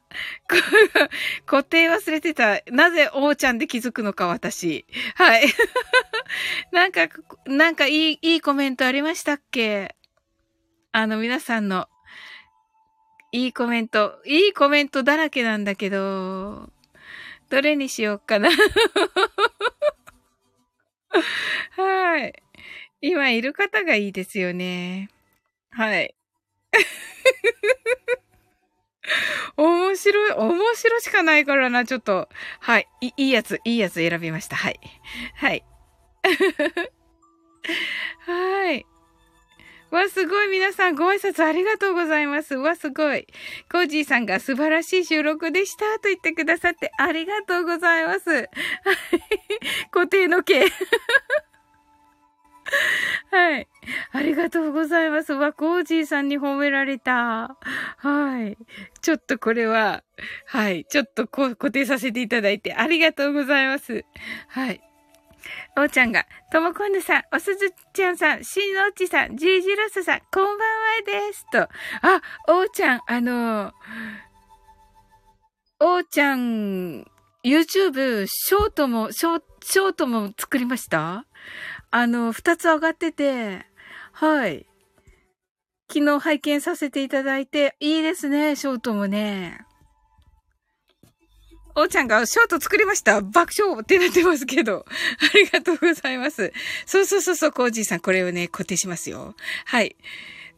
[1.44, 2.60] 固定忘れてた。
[2.70, 4.86] なぜおーちゃんで気づくのか、私。
[5.16, 5.52] はい。
[6.70, 7.08] なんか、
[7.46, 9.96] なんかいい、いいコメントありましたっけ？
[10.92, 11.88] あの、皆さんの。
[13.32, 14.20] いいコメント。
[14.26, 16.68] いいコメントだらけなんだけど、
[17.50, 18.50] どれにしようかな
[21.76, 22.32] はい。
[23.00, 25.10] 今いる方がいいですよね。
[25.70, 26.14] はい。
[29.56, 32.28] 面白い、面白しかないからな、ちょっと。
[32.60, 32.88] はい。
[33.00, 34.56] いいいやつ、いいやつ選びました。
[34.56, 34.80] はい。
[35.34, 35.64] はい。
[38.26, 38.86] はい。
[39.92, 40.48] わ、すごい。
[40.48, 42.54] 皆さんご挨拶ありがとうございます。
[42.54, 43.26] わ、すごい。
[43.70, 48.30] コージーさんが素晴らしい収録でしたと言ってくださってありがとうございます。
[48.30, 48.48] は い
[49.90, 50.64] 固定の毛。
[53.30, 53.68] はい。
[54.12, 55.34] ありがとうございます。
[55.34, 57.58] わ、コージーさんに褒められた。
[57.98, 58.56] はい。
[59.02, 60.02] ちょっとこれは、
[60.46, 60.86] はい。
[60.86, 64.06] ちょっとこ固定させていただいてありがとうございます。
[64.48, 64.80] はい。
[65.76, 70.58] おーちゃんが、ともこんぬさん、おすずちゃんさん、しんのうちさん、じいじろすさん、こんばんは
[71.04, 71.46] です。
[71.50, 71.62] と。
[71.62, 71.68] あ、
[72.48, 73.72] おーちゃん、あの
[75.80, 77.04] おーちゃん、
[77.44, 81.26] YouTube、ショートも、ショー、ショートも作りました？
[81.90, 83.66] あの、二つ上がってて、
[84.12, 84.66] はい。
[85.92, 89.66] 昨日拝見させていただいて、いいですね、ショートもね。
[91.74, 94.84] おーちゃんがショート作りました爆笑ってなってますけど。
[95.34, 96.52] ありがとうございます。
[96.86, 99.34] そうそうそうそう、コージーさん、これをね、固定しますよ。
[99.64, 99.96] はい。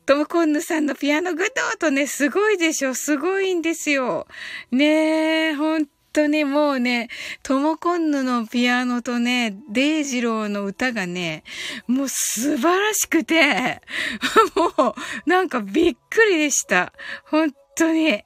[0.06, 4.26] トムコンヌさんのピアノグッドとね、すごいでしょすごいんですよ。
[4.70, 7.08] ねえ、本当にもうね、
[7.42, 11.42] トモコンヌのピアノとね、デイジローの歌がね、
[11.86, 13.80] もう素晴らしくて、
[14.54, 14.94] も
[15.26, 16.92] うなんかびっくりでした。
[17.24, 18.22] 本当に。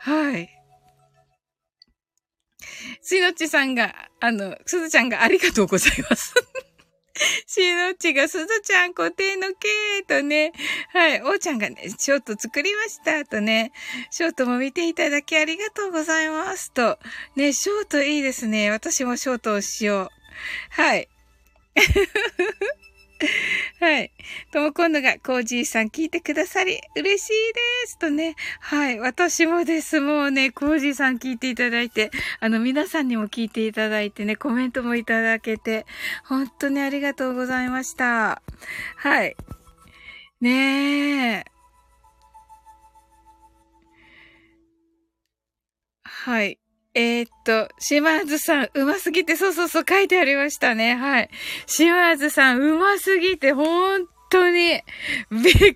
[0.00, 0.55] はい。
[3.02, 6.34] しのちさんが、あの、すずちゃんがありがとうございます。
[7.46, 10.52] しのちがすずちゃん固定のけーとね、
[10.92, 13.72] はい、おーちゃんがね、ショート作りましたとね、
[14.10, 16.98] ショートも見ていただきありがとうございますと、
[17.34, 18.70] ね、ショートいいですね。
[18.70, 20.08] 私もショートをしよう。
[20.70, 21.08] はい。
[23.80, 24.12] はい。
[24.52, 28.36] とも今度がコージーさん聞いてくださり嬉しいですとね。
[28.60, 28.98] はい。
[28.98, 30.00] 私もです。
[30.00, 32.10] もうね、コージーさん聞いていただいて、
[32.40, 35.86] あの皆さんにも聞いていただいてね、コメントもいただけて、
[36.24, 38.42] 本当にありがとうございました。
[38.96, 39.36] はい。
[40.40, 41.44] ねえ。
[46.04, 46.58] はい。
[46.98, 50.94] えー、っと、島津さん、うますぎて、そうそうそう書いてありましたね。
[50.94, 51.30] はい。
[51.66, 54.80] 島津さん、うますぎて、本当に、
[55.30, 55.74] びっくり、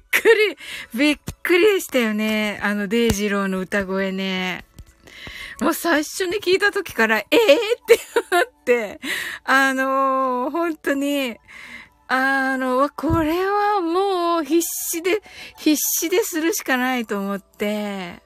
[0.95, 2.59] びっくりでしたよね。
[2.63, 4.65] あの、デイジローの歌声ね。
[5.61, 8.01] もう最初に聞いた時から、ええー、って
[8.31, 9.01] なって、
[9.45, 11.37] あのー、本当に、
[12.09, 15.21] あの、これはもう必死で、
[15.59, 18.23] 必死でするしかないと思って、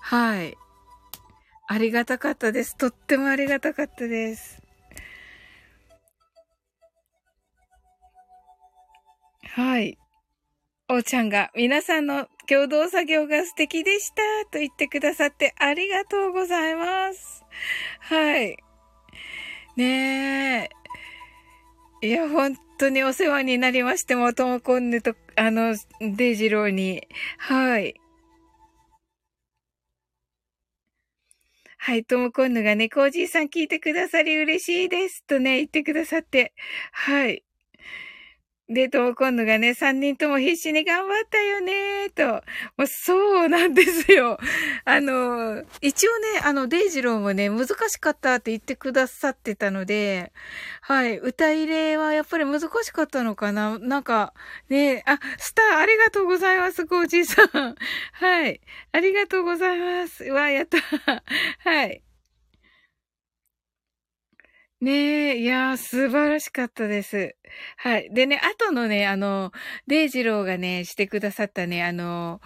[0.00, 0.56] はい。
[1.72, 2.76] ありがたかったです。
[2.76, 4.60] とってもありがたかったです。
[9.44, 9.96] はい。
[10.88, 14.16] おーちゃんが皆さんの共同作業が素敵でした
[14.50, 17.44] と言ってくださってありがとうございます。
[18.00, 18.56] はい。
[19.76, 20.68] ね
[22.02, 22.08] え。
[22.08, 27.06] いや、本当にお世話になりまして、もともこんねと、あの、デイジローに。
[27.38, 27.99] はい。
[31.90, 35.24] はい、ともこんぬがね、コージーさん聞いてくださり嬉しいです。
[35.26, 36.54] とね、言ってくださって。
[36.92, 37.42] はい。
[38.70, 42.24] で、とも今度がね、三人とも必死に頑張ったよねと。
[42.76, 44.38] もうそうなんですよ。
[44.84, 50.32] あの、一応ね、あの、デイジローもね、難しかったって言ってくださってたので、
[50.82, 54.34] はい、歌入れはやっぱり難しかったのかななんか、
[54.68, 57.74] ね、あ、スターありがとうございます、コージーさん。
[58.12, 58.60] はい、
[58.92, 60.22] ありがとうございます。
[60.24, 60.78] わ、やった。
[61.68, 62.02] はい。
[64.80, 67.36] ねえ、いやー、素晴らしかったです。
[67.76, 68.08] はい。
[68.14, 69.52] でね、後のね、あの、
[69.86, 72.40] デイジローがね、してくださったね、あの、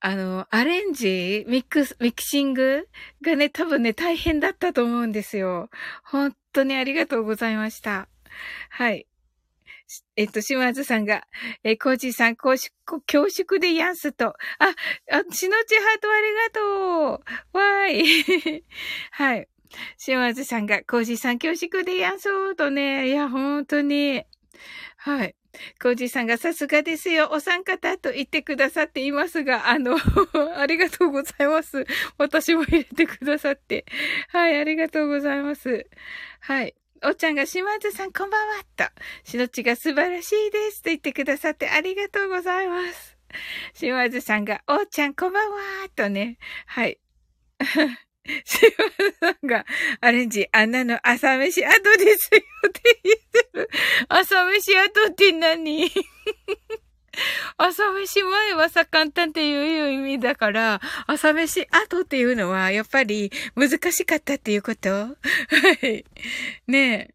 [0.00, 2.88] あの、アレンジ、ミックス、ミキシング
[3.22, 5.70] がね、多分ね、大変だったと思うんですよ。
[6.04, 8.08] 本当にありがとうございました。
[8.70, 9.06] はい。
[10.16, 11.28] えっと、島津さんが、
[11.62, 14.30] えー、コージーさん、恐縮、恐縮でやんすと。
[14.30, 14.34] あ、
[15.12, 17.22] あ、しのちハートありがと
[17.54, 17.58] う。
[17.58, 18.64] わーい。
[19.12, 19.48] はい。
[19.98, 23.08] 島津さんが、コージさん恐縮でやんそうとね。
[23.08, 24.24] いや、本当に。
[24.96, 25.34] はい。
[25.80, 27.30] コージさんがさすがですよ。
[27.32, 29.96] お三方と言ってくださっていますが、あの
[30.56, 31.86] ありがとうございます。
[32.18, 33.86] 私も入れてくださって。
[34.28, 35.86] はい、ありがとうございます。
[36.40, 36.74] はい。
[37.04, 38.84] おちゃんが島津さんこんばんはと。
[39.24, 43.16] しのちが素晴らしいですと言ってくださってありがとうございます。
[43.74, 45.58] 島津さんが、おちゃんこんばんは
[45.94, 46.38] とね。
[46.66, 46.98] はい。
[48.44, 48.60] シ
[49.20, 49.64] マさんが
[50.00, 53.16] アレンジ、あんなの朝飯後ですよって言っ
[53.52, 53.70] てる。
[54.08, 55.90] 朝飯後って何？
[57.56, 64.90] 朝飯前はさ、簡単っていう意味だから、朝飯後っていうのは、やっぱり難しかったっていうこと？
[64.92, 65.16] は
[65.82, 66.04] い。
[66.66, 67.14] ねえ。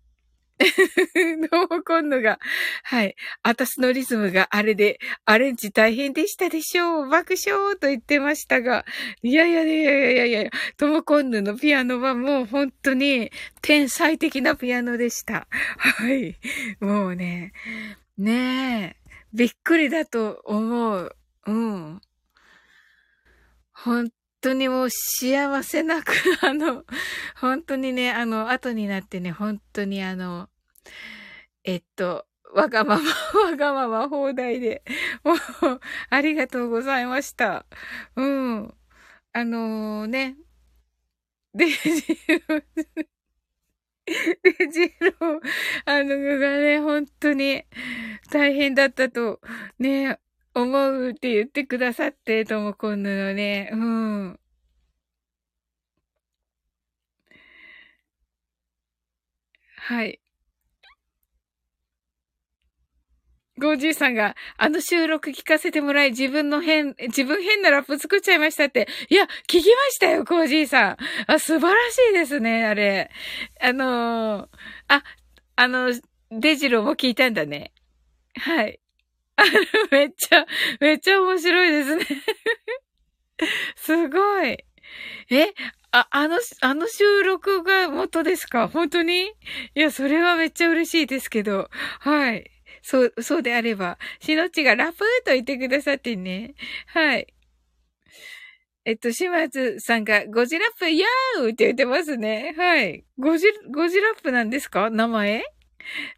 [1.51, 2.39] どうも今度が、
[2.83, 3.15] はい。
[3.43, 7.09] 私のリズムがあれで、アレンジ大変でしたでしょう。
[7.09, 8.85] 爆笑と言ってましたが、
[9.23, 13.31] いやいやいやいやいやいや、ともこんぬのピアノはもう本当に
[13.61, 15.47] 天才的なピアノでした。
[15.77, 16.37] はい。
[16.79, 17.53] もうね、
[18.17, 21.15] ねえ、びっくりだと思う。
[21.47, 22.01] うん。
[23.73, 26.83] 本当にもう幸せなく、あの、
[27.39, 30.49] 本当にね、あの、後になってね、本当にあの、
[31.63, 33.03] えっと、わがまま、
[33.49, 34.83] わがまま放題で、
[35.23, 35.37] もう、
[36.09, 37.65] ありがとうございました。
[38.15, 38.73] うん。
[39.33, 40.37] あのー、ね、
[41.53, 42.15] デジ
[42.47, 42.61] ロ
[44.43, 45.41] デジロ
[45.85, 47.63] あの、がね、本当に
[48.31, 49.39] 大変だったと、
[49.79, 50.19] ね、
[50.53, 54.39] 思うって言ってくださって、ともこんぬのね、うん。
[59.75, 60.20] はい。
[63.61, 68.87] ゴージーさんが、あの収録聞かせてもらい、自分の変、自分変なラップ作っちゃいましたって。
[69.09, 70.97] いや、聞きましたよ、コージーさん。
[71.27, 73.11] あ、素晴らしいですね、あれ。
[73.61, 74.47] あのー、
[74.87, 75.03] あ、
[75.55, 75.93] あの、
[76.31, 77.71] デジロも聞いたんだね。
[78.35, 78.79] はい。
[79.35, 79.49] あの
[79.91, 80.45] めっちゃ、
[80.79, 82.05] めっちゃ面白いですね
[83.75, 84.57] すごい。
[85.29, 85.53] え、
[85.91, 88.67] あ、あの、あの収録が元ですか？
[88.67, 89.27] 本当に？
[89.75, 91.69] いや、それはめっちゃ嬉しいですけど。
[91.99, 92.49] はい。
[92.81, 96.55] そう、そうであれば、しのちがラップと言ってくださってね。
[96.87, 97.27] はい。
[98.83, 102.55] えっと、島津さんがゴジラップヤーって言ってますね。
[102.57, 103.05] はい。
[103.19, 104.89] ゴジ、ゴジラップなんですか？
[104.89, 105.43] 名前？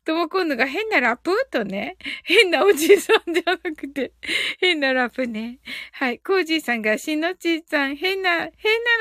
[0.06, 1.98] とも今度が変なラップとね。
[2.24, 4.14] 変なおじいさんじゃなくて、
[4.60, 5.60] 変なラップね。
[5.92, 6.20] はい。
[6.20, 8.50] コージーさんがしのちさん変な、変な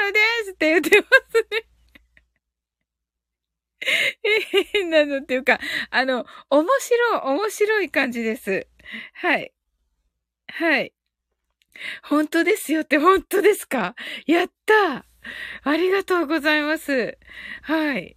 [0.06, 1.71] のですって言ってますね。
[4.72, 5.60] 変 なのっていうか、
[5.90, 8.66] あの、面白い、面白い感じです。
[9.14, 9.52] はい。
[10.48, 10.92] はい。
[12.02, 13.94] 本当ですよって本当ですか？
[14.26, 15.06] やった
[15.64, 17.18] ありがとうございます。
[17.62, 18.16] はい。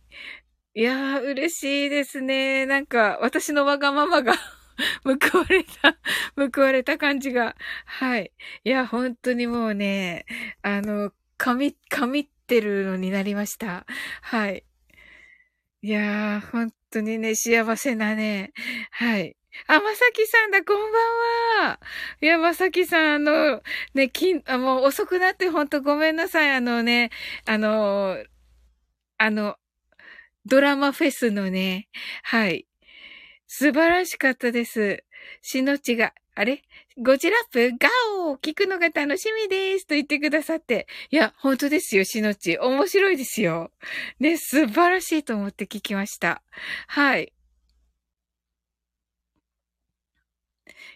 [0.76, 2.66] いやー、嬉しいですね。
[2.66, 4.34] なんか、私のわがままが
[5.06, 5.98] 報われた、
[6.36, 7.56] 報われた感じが。
[7.86, 8.32] はい。
[8.66, 10.26] いや、本当にもうね、
[10.64, 13.86] あの、神、神ってるのになりました。
[14.22, 14.66] はい。
[15.86, 18.54] いやー、本当にね、幸せなね。
[18.90, 19.38] はい。
[19.68, 21.80] あ、まさきさんだ、こんばんは。
[22.22, 23.62] いや、まさきさん、あの、
[23.94, 26.50] ね、きあ、もう遅くなってほんとごめんなさい。
[26.50, 27.12] あのね、
[27.46, 28.18] あの、
[29.20, 29.58] あの、
[30.48, 31.88] ドラマフェスのね、
[32.24, 32.66] はい。
[33.46, 35.04] 素晴らしかったです。
[35.44, 36.64] しのちが、あれ？
[36.98, 37.90] ゴジラップガ
[38.24, 40.88] オー聞くのが楽しみですと言ってくださって。
[41.12, 42.58] いや、本当ですよ、しのち。
[42.58, 43.72] 面白いですよ。
[44.22, 46.42] ね、素晴らしいと思って聞きました。
[46.88, 47.34] はい。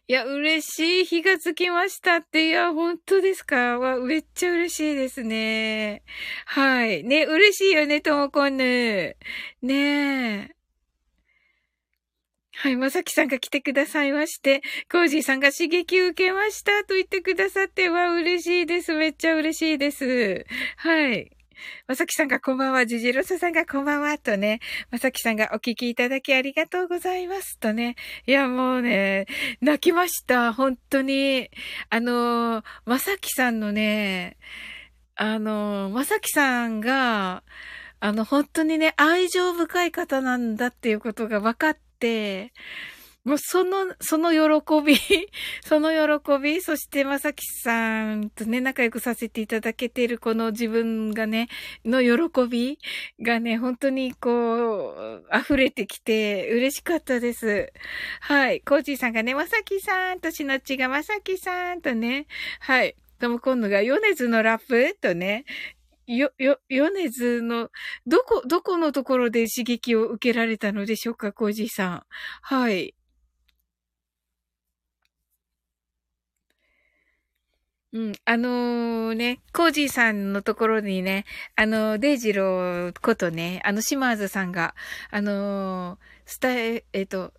[0.08, 2.48] いや、嬉しい日がつきましたって。
[2.48, 3.78] いや、本当ですか？
[3.78, 6.04] わ、めっちゃ嬉しいですね。
[6.46, 7.04] はい。
[7.04, 9.18] ね、嬉しいよね、ともこんぬ。
[9.62, 10.59] ねえ。
[12.62, 18.94] はい、まさきさんが来てくださいまして、コージーさんが刺激受けましたと言ってくださって、わ、嬉しいです。
[18.94, 20.46] めっちゃ嬉しいです。
[20.76, 21.32] はい。
[21.88, 24.60] まさきさんがこんばんは、ジジロサさんがこんばんは、とね、
[24.92, 27.96] まさきさんがお聞きいただきありがとうございます、とね。
[28.28, 29.28] いや、もうね、
[29.62, 31.50] 泣きました、本当に。
[31.90, 34.36] あの、まさきさんのね、
[35.16, 37.44] あの、まさきさんが、
[38.02, 41.78] あの、本当にね、愛情深い方なんだっていうことが分かっ、、
[43.26, 44.96] もうその、その喜び、
[45.64, 51.50] その喜び、そしてまさきさんとね、仲良くさせていただけているこの自分がね、
[51.86, 52.80] の喜び
[53.22, 57.72] がね、本当にこう、溢れてきて嬉しかったです。
[58.22, 58.62] はい。
[58.62, 62.26] コージーさんがね、まさきさんとしのちがまさきさんとね、
[62.62, 62.96] はい。
[63.20, 65.44] とも今度が米津のラップとね、
[66.18, 67.70] よ、よ、米津の、
[68.08, 72.04] どこ、どこのところで刺激を受けられたのでしょうか、コージーさん。
[72.42, 72.96] はい。
[77.92, 84.76] うん、あのー、ね、コージーさんのところにね、あの、デイジローことね、あの、島津さんが、
[85.10, 87.34] あのー、スタ、えっ、と、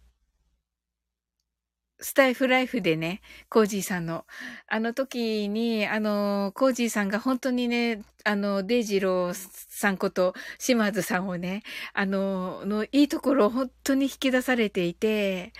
[2.00, 4.24] スタイフライフでね、コージーさんの、
[4.68, 15.52] あの時に、あの、コージーさんが本当にね、あの、デイジローさんこと、島津さんをね、あの、のいいところを本当に引き出されていて、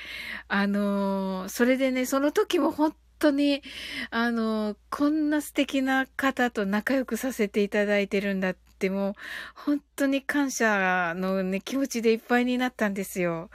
[0.49, 3.63] あの、それでね、その時も本当に、
[4.11, 9.15] あの、こんな素敵な方と仲良くさせていただいてるんだって、もう、
[9.55, 13.51] 本当に感謝のね、気持ちでいっぱいになったんですよ。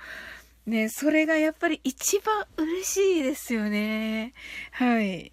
[0.65, 4.33] ね、それがやっぱり一番嬉しいですよね。
[4.71, 5.31] はい。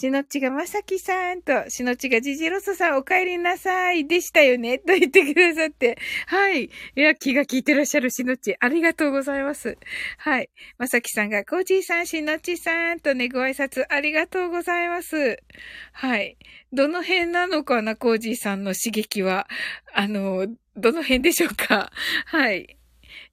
[0.00, 5.98] しのっちがまさきさんと、しのっちがじじろそさんお帰りなさいでしたよねと言ってくださって。
[6.28, 6.66] はい。
[6.66, 9.76] いや、気が利いてらっしゃるしのっち、ありがとうございます。
[10.18, 10.50] はい。
[10.78, 15.42] まさきさんが、コージーさん、しのっちさんとね、ご挨拶ありがとうございます。
[15.90, 16.38] はい。
[16.72, 19.48] どの辺なのかな、コージーさんの刺激は。
[19.92, 20.46] あの、
[20.76, 21.90] どの辺でしょうか。
[22.26, 22.76] はい。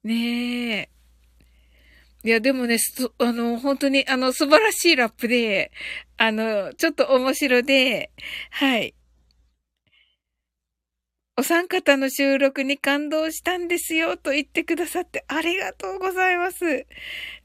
[0.02, 0.95] ねえ。
[2.26, 2.76] いや、でもね、
[3.18, 5.70] あの、本当に、あの、素晴らしいラップで、
[6.16, 8.10] あの、ちょっと面白で、
[8.50, 8.96] はい。
[11.38, 16.86] お三方の収録に感動したんですよと言ってくださってありがとうございます。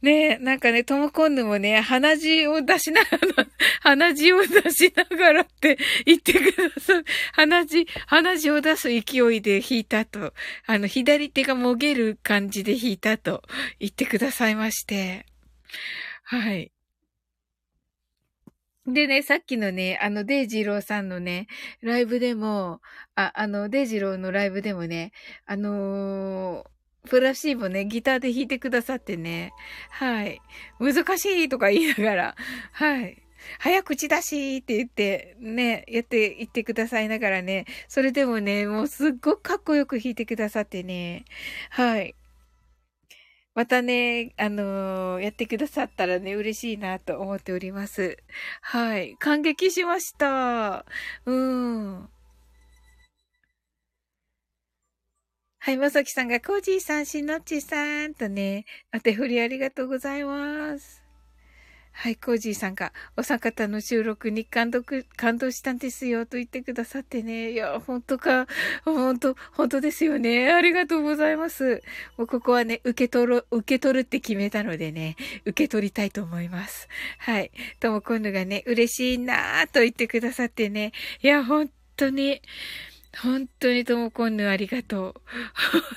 [0.01, 3.47] ねえ、なんかね、ともこんぬもね、鼻血を出しながら、
[3.81, 7.05] 鼻血を出しながらって 言ってくださる。
[7.33, 10.33] 鼻血、鼻血を出す勢いで弾いたと、
[10.65, 13.43] あの、左手がもげる感じで弾いたと
[13.79, 15.25] 言ってくださいまして。
[16.23, 16.71] はい。
[18.87, 21.47] でね、さっきのね、あの、デイジローさんのね、
[21.81, 22.81] ライブでも、
[23.15, 25.11] あ、あの、デイジローのライブでもね、
[25.45, 26.71] あのー
[27.09, 29.53] プラシーボね、ギターで弾いてくださってね、
[29.89, 30.39] はい。
[30.79, 32.35] 難しいとか言いながら、
[32.73, 33.23] はい。
[33.59, 41.25] 早口だしって言って、ね、やって、言ってくださいながらね、それでもね、もうすっごくかっこよく弾いてくださってね、
[41.71, 42.15] はい。
[43.53, 48.17] またね、あのーやってくださったらね、嬉しいなと思っております。
[48.61, 49.17] はい。
[49.17, 50.85] 感激しました。
[51.25, 52.09] うん。
[55.59, 61.00] はい、まさきさんが、コージーさん、しのっちさんとね、お手振りありがとうございます。
[62.01, 64.81] はい、コージーさんが、お三方の収録に感動、
[65.17, 67.51] 感動したんですよ、と言ってくださってね。
[67.51, 68.47] いや、本当か、
[68.83, 70.51] 本当本当ですよね。
[70.51, 71.83] ありがとうございます。
[72.17, 76.87] もうここはね、受け取る、受け取るって決めたのでね、受け取りたいと思います。
[77.19, 77.51] はい。
[77.79, 80.93] とも今度がね、嬉しいなぁと言ってくださってね。
[81.21, 82.41] いや、本当に、
[83.17, 85.21] 本当にともこんぬありがとう。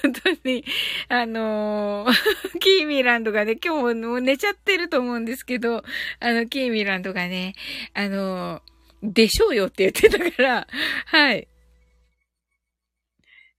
[0.02, 0.64] 本当に、
[1.08, 2.14] あのー
[2.58, 5.84] キーミランドがね、今日もう寝ちゃってると思うんですけど、
[6.20, 7.54] あの、キーミランドがね、
[7.94, 8.74] あのー
[9.06, 10.66] でしょうよって言ってたから、
[11.06, 11.46] はい。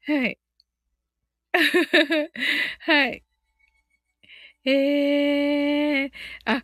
[0.07, 0.37] はい。
[2.79, 3.23] はい。
[4.65, 6.11] えー、
[6.45, 6.63] あ、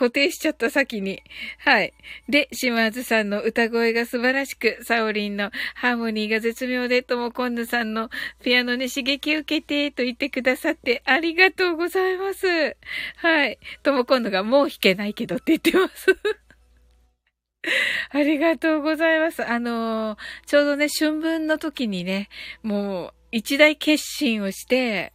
[0.00, 1.22] 固定しちゃった先に。
[1.58, 1.92] はい。
[2.26, 8.08] で、島津さんの歌声が素晴らしく、サオリンのハーモニーが絶妙で、ともこんぬさんの
[8.42, 12.78] ピアノに刺激受けて、と言ってくださってありがとうございます。
[13.16, 13.58] はい。
[13.82, 16.06] ともこんぬがもう弾けないけどって言ってます。
[18.08, 19.46] ありがとうございます。
[19.46, 22.30] あのーちょうどね、春分の時にね、
[22.62, 25.12] もう一大決心をして、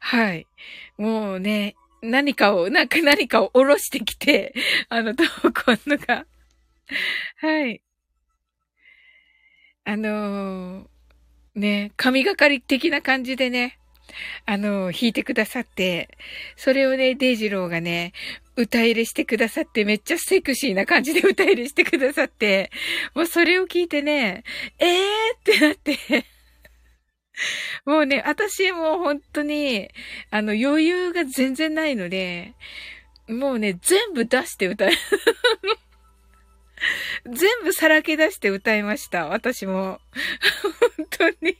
[0.00, 0.48] はい。
[0.98, 4.54] もうね、何かを、なんか何かを下ろしてきて、
[4.88, 6.26] あの、ともこんのが、
[7.36, 7.82] はい。
[9.84, 10.86] あのー
[11.54, 13.78] ね、神がかり的な感じでね、
[14.46, 16.16] あのー弾いてくださって、
[16.56, 18.12] それをね、デイジローがね、
[18.56, 22.70] 歌入れしてくださって、めっちゃセクシーな感じで歌入れしてくださって、
[23.14, 24.44] もうそれを聞いてね、
[24.78, 26.26] えーってなって、
[27.84, 29.88] もうね、私もう本当に、
[30.30, 32.54] あの、余裕が全然ないので、
[33.28, 34.96] もうね、全部出して歌い、
[37.26, 40.00] 全部さらけ出して歌いました、私も。
[40.96, 41.58] 本当に。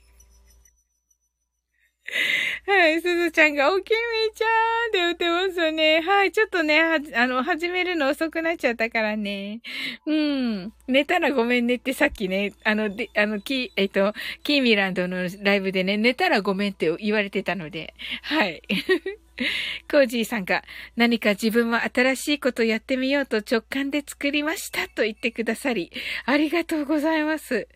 [2.66, 3.96] はい、すずちゃんが、おきみ
[4.34, 6.00] ちゃんって言ってますよね。
[6.00, 9.60] はい、ちょっとね、は、あの、始めるの遅くなっちゃったからね。
[10.06, 10.72] うん。
[10.86, 14.12] 寝たらごめんねってさっきね、あの、で、あの、キー、えっと、
[14.44, 18.62] キーミランドのライブでね、寝たらごめんって言われてたので、はい。
[19.90, 20.64] コージーさんが
[20.96, 25.92] 何か自分も新しいことやってみようと直感で作りましたと言ってくださり、
[26.24, 27.68] ありがとうございます。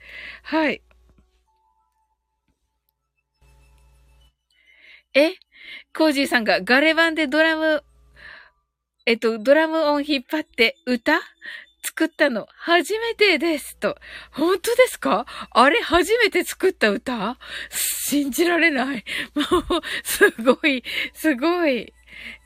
[0.42, 0.80] はい。
[5.14, 5.34] え？
[5.96, 7.82] コージーさんがガレ版でドラム、
[9.06, 11.20] えっと、ドラム音引っ張って歌？
[11.82, 13.96] 作ったの初めてですと。
[14.32, 15.24] 本当ですか？
[15.50, 17.38] あれ初めて作った歌？
[17.70, 19.04] 信じられない。
[19.34, 19.42] も
[19.78, 20.84] う、すごい、
[21.14, 21.94] すごい。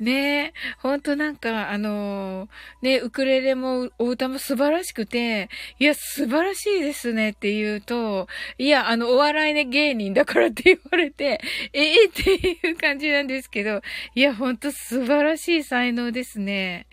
[0.01, 2.49] ねえ、ほんとなんか、あのー
[2.83, 5.49] ね、ウクレレもお歌も素晴らしくて、
[5.79, 11.41] いや、素晴らしいですねって言うと、いや、あの、お笑いね、芸人だからって言われて、
[11.73, 13.81] ええっていう感じなんですけど、
[14.15, 16.87] いや、ほんと素晴らしい才能ですね。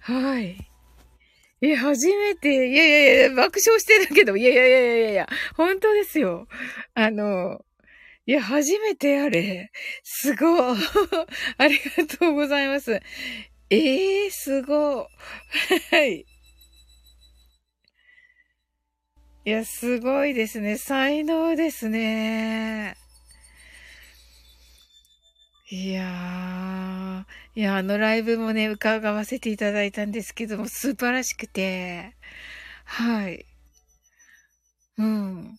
[0.00, 0.70] はい。
[1.62, 6.48] いや、初めて、いやいやいや、爆笑してるけど、いやいやいやいやいや、本当ですよ。
[6.94, 7.60] あの、
[8.26, 9.70] いや、初めてあれ。
[10.04, 10.78] すごい。
[11.58, 13.00] ありがとうございます。
[13.70, 15.06] ええー、すごい。
[15.96, 16.26] はい。
[19.44, 20.76] いや、すごいですね。
[20.76, 22.96] 才能ですね。
[25.70, 32.16] いやー、いや、あのライブもね、伺わせていただいたんですけども、素晴らしくて、
[32.84, 33.46] はい。
[34.98, 35.58] うん。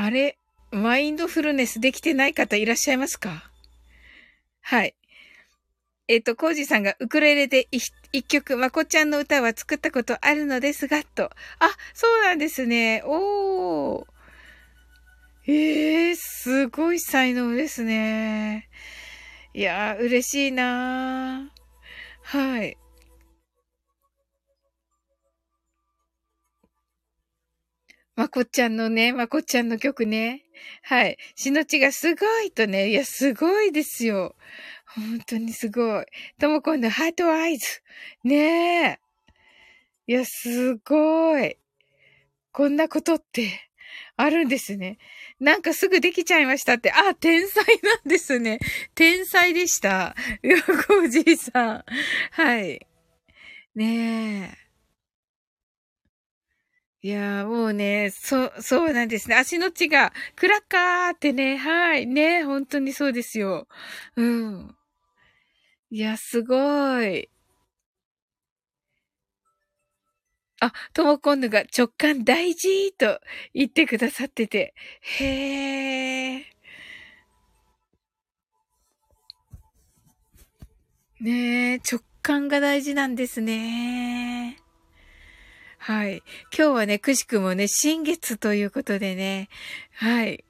[0.00, 0.38] あれ、
[0.70, 3.50] マインドフルネスできてない方いらっしゃいますか？
[4.60, 4.94] はい。
[6.06, 11.24] えっ、と、コージさんがウクレレで一曲、まこちゃんの歌は作ったことあるのですが、と。
[11.24, 11.30] あ、
[11.94, 13.02] そうなんですね。
[13.04, 14.06] おー。
[15.48, 18.68] ええー、すごい才能ですね。
[19.54, 21.50] いやー、嬉しいな
[22.22, 22.76] はい。
[28.18, 30.42] まこちゃんのね、まこちゃんの曲ね。
[30.82, 31.16] はい。
[31.36, 32.90] しのちがすごいとね。
[32.90, 34.34] いや、すごいですよ。
[34.86, 36.06] 本当にすごい。
[36.40, 37.80] ともこんのハートアイズ。
[38.24, 38.98] ねえ。
[40.08, 41.58] いや、すごい。
[42.50, 43.70] こんなことって
[44.16, 44.98] あるんですね。
[45.38, 46.90] なんかすぐできちゃいましたって。
[46.90, 48.58] あ、天才なんですね。
[48.96, 50.16] 天才でした。
[50.88, 51.84] コージーさん。
[52.32, 52.84] はい。
[53.76, 54.67] ねえ。
[57.00, 59.36] いやー、もうね、そう、そうなんですね。
[59.36, 63.68] 足の血が、クラッカーってね、はい、ね、本当にそうですよ。
[64.16, 64.76] うん。
[65.90, 67.30] いや、すごい。
[70.60, 73.20] あ、ともこんぬが直感大事と
[73.54, 74.74] 言ってくださってて。
[75.00, 76.46] へえ。
[81.20, 84.56] ねえ、直感が大事なんですね。
[85.88, 86.22] はい。
[86.54, 89.48] 今日はね、くしくもね、新月ということでね。
[89.94, 90.44] はい。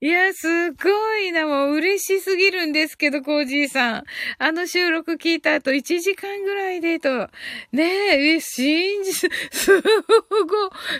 [0.00, 1.46] いや、すごいな。
[1.46, 4.04] もう嬉しすぎるんですけど、コージーさん。
[4.38, 7.28] あの収録聞いた後1時間ぐらいでと。
[7.72, 9.28] ねえ、え、信じ、す
[9.80, 9.90] ご、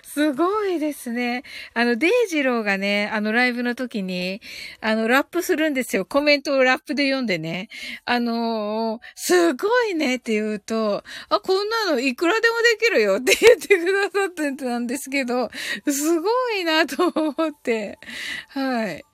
[0.03, 1.45] すごいですね。
[1.75, 4.41] あの、デイジローがね、あのライブの時に、
[4.81, 6.05] あの、ラップするんですよ。
[6.05, 7.69] コメントをラップで読んでね。
[8.05, 15.51] あのー、すごいねって言うと、あ、こんなのいくらでもできるよって 言ってくださってたんですけど、
[15.89, 17.99] すごいなと思って。
[18.49, 18.72] は。
[18.73, 19.05] はい。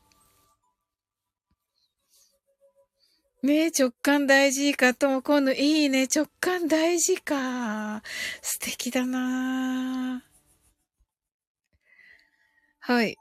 [3.43, 6.05] ね直感大事かとも今度いいね。
[6.05, 8.03] 直感大事か。
[8.41, 10.23] 素敵だな
[12.79, 13.17] はい。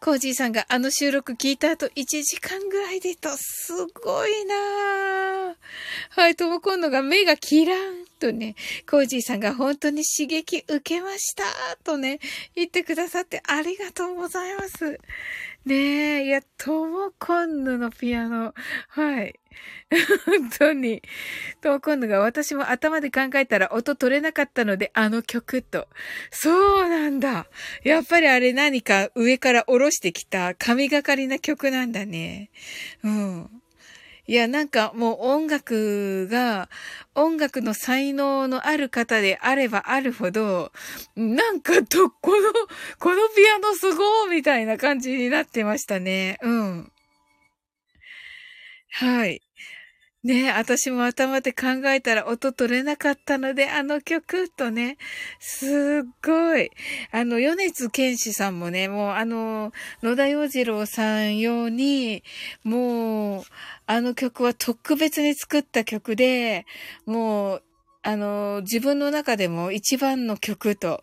[0.00, 1.90] コージーさんがあの収録聞いた後1
[2.24, 3.72] 時間ぐらいでと、す
[4.02, 4.54] ごいな
[6.10, 8.56] はい、とも今度が目がキランとね、
[8.90, 11.44] コージーさんが本当に刺激受けました
[11.84, 12.18] とね、
[12.56, 14.98] 言ってくださってありがとうございます。
[15.64, 18.52] ねえ、いや、トモコンヌのピアノ。
[18.88, 19.38] はい。
[20.26, 21.02] 本当に。
[21.60, 25.86] トモコンヌが私も頭で考えたら音取れなかったので、あの曲と。
[26.32, 27.46] そうなんだ。
[27.84, 32.50] やっぱりあれ何か上から下ろしてきた神がかりな曲なんだね。
[33.04, 33.61] うん。
[34.28, 36.68] いや、なんかもう音楽が、
[37.14, 40.70] 音楽の才能のある方であればあるほど、
[41.16, 42.52] なんかと、この、
[43.00, 46.38] このピアノすごーみたいな感じになってましたね。
[46.42, 46.92] うん。
[48.90, 49.42] はい。
[50.24, 54.96] ねえ私も頭で考えたら音取れなかったので、あの曲とね、
[55.40, 56.70] すっごい。
[57.10, 62.22] あの、米津玄師さんもね、もうあの、野田洋次郎さん用に、
[62.62, 63.44] もう、
[63.86, 66.66] あの曲は特別に作った曲で、
[67.04, 67.62] もう、
[68.04, 71.02] あの、自分の中でも一番の曲と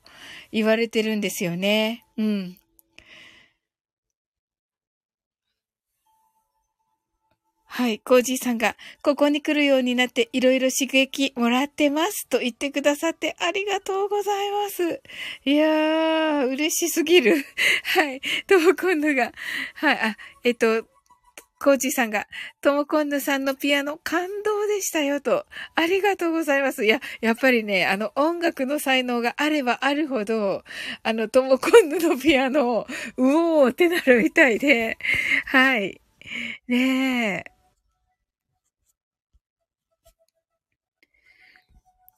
[0.53, 2.05] 言われてるんですよね。
[2.17, 2.57] うん。
[7.79, 7.99] はい。
[7.99, 15.01] コージーさんが、ここに来るようになっていろいろ刺激もらってますと言ってくださってありがとうございます。
[15.45, 17.37] いやー、嬉しすぎる。
[17.95, 18.19] はい。
[18.47, 19.31] ともこんぬが、
[19.75, 19.97] はい。
[19.97, 20.83] あ、えっと、
[21.57, 22.27] コージーさんが、
[22.59, 25.45] ともこんぬさんのピアノ感動でしたよと。
[25.75, 26.83] ありがとうございます。
[26.83, 30.65] いや、やっぱりね、あの音楽の才能があればあるほど、
[31.03, 34.97] あの、ともこんぬのピアノを、うおーってなるみたいで、
[35.45, 36.01] はい。
[36.67, 37.58] ねえ。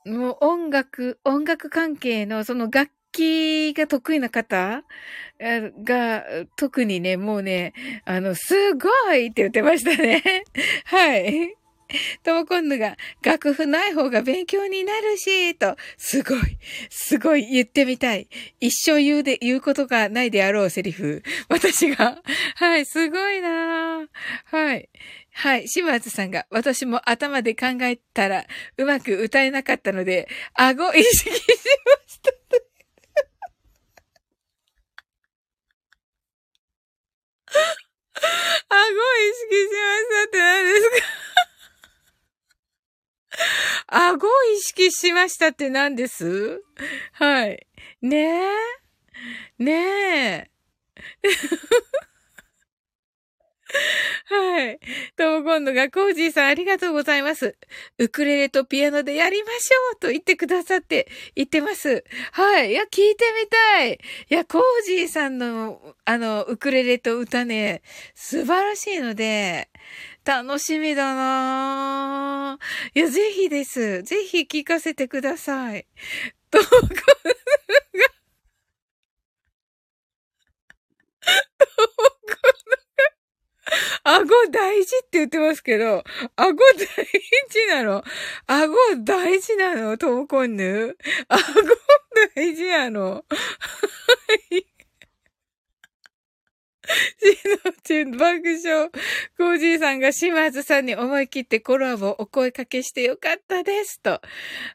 [0.06, 4.84] もう音楽、音楽関係のその楽器が得意な方？
[5.84, 6.24] が、
[6.56, 7.74] 特にね、もうね、
[8.06, 10.24] あの、すごいって言ってましたね。
[10.86, 11.56] はい。
[12.24, 16.40] ともこんぬが、楽譜ない方が勉強になるし、と、すごい、
[16.90, 18.30] すごい言ってみたい。
[18.60, 21.24] 一生言うで、言うことがないであろうセリフ。
[21.50, 22.22] 私が。
[22.56, 24.08] はい、すごいな
[24.46, 24.90] はい。
[25.34, 25.68] はい。
[25.68, 28.46] 島津さんが、私も頭で考えたら、
[28.78, 31.42] うまく歌えなかったので、顎意識しま
[32.08, 32.32] した。
[38.70, 40.90] 顎意識しましたって何です
[43.88, 43.98] か？
[44.08, 46.62] 顎意識しましたって何です？
[47.14, 47.68] はい。
[48.02, 48.44] ね
[49.60, 49.64] え。
[49.64, 50.52] ねえ。
[54.26, 54.80] はい。
[55.16, 57.58] とも今度がコージーさんありがとうございます。
[57.98, 62.04] ウクレレとピアノでやりましょうと言ってくださって言ってます。
[62.32, 62.72] はい。
[62.72, 63.94] いや、聞いてみたい。
[63.94, 67.82] いや、コージーさんの、あの、ウクレレと歌ね、
[68.16, 69.70] 素晴らしいので、
[70.24, 72.60] 楽しみだな
[72.94, 74.04] いや、ぜひです。
[74.04, 75.88] ぜひ聞かせてください。
[76.52, 76.96] とも今度が、
[81.58, 81.66] と
[82.04, 82.11] も
[84.04, 86.04] 顎大事って言ってますけど、
[86.36, 87.06] 顎大
[87.50, 88.04] 事なの？
[88.48, 89.98] 顎大事なの？
[89.98, 90.98] トモコンヌ？
[91.28, 91.42] 顎
[92.36, 93.24] 大事なの？
[93.24, 93.24] は
[94.52, 94.66] い。
[96.92, 98.90] しのち爆笑。
[99.38, 104.02] コージーさんが島津さんに思い切ってコラボお声かけしてよかったです。
[104.02, 104.14] と。
[104.14, 104.22] あ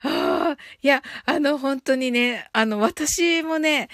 [0.03, 3.89] あ、いや、あの本当にね、あの私もね、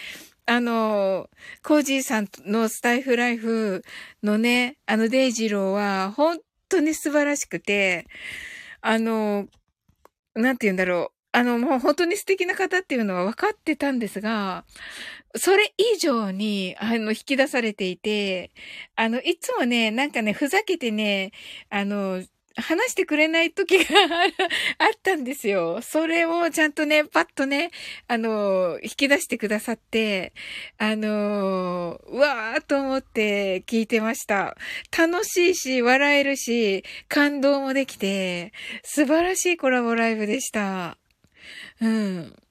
[0.47, 1.29] あの、
[1.63, 3.83] コージーさんのスタイフライフ
[4.23, 6.39] のね、あのデイジローは本
[6.69, 8.07] 当に素晴らしくて、
[8.81, 9.47] あの、
[10.35, 11.17] なんて言うんだろう。
[11.35, 14.65] あの、もう本当に素敵な方っていうのは分かってたんですが、
[15.37, 18.51] それ以上に、あの、引き出されていて、
[18.97, 21.33] あの、いつもね、なんかね、ふざけてね、
[21.71, 22.23] あの、
[22.57, 23.85] 話してくれない時が
[24.79, 25.81] あったんですよ。
[25.83, 27.71] それをちゃんとね、パッとね、
[28.09, 30.33] あの、引き出してくださって、
[30.79, 34.57] あの、うわーと思って聞いてました。
[34.97, 40.99] 楽しいし、笑えるし、感動もできて、素晴らしいコラボライブでした。
[41.81, 42.42] うん。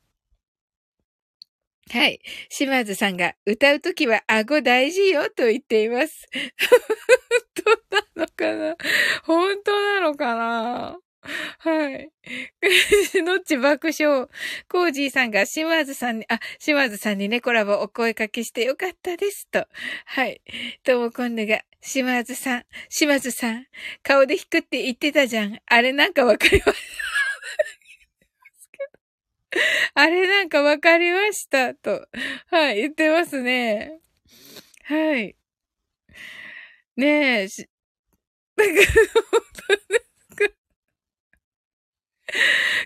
[1.91, 2.21] はい。
[2.49, 6.25] 島津さんが歌うときは顎大事よと言っています。
[7.65, 8.75] 本当なのかな？
[9.25, 10.97] 本当なのかな？
[11.59, 12.09] はい。
[13.21, 14.27] のっち爆笑？
[14.69, 19.47] コージーさんが島津さんに、あ、島津さんにね、コラボお声かけしてよかったです。
[19.49, 19.67] と。
[20.05, 20.41] はい。
[20.83, 23.67] ともこんぬが、島津さん、島津さん、
[24.01, 25.59] 顔で引くって言ってたじゃん。
[25.65, 26.79] あれなんかわかります？
[29.95, 32.07] あれなんかわかりました、と。
[32.47, 33.99] はい、言ってますね。
[34.85, 35.35] はい。
[36.97, 37.67] ねえ、し、
[38.57, 40.55] 本当ですか？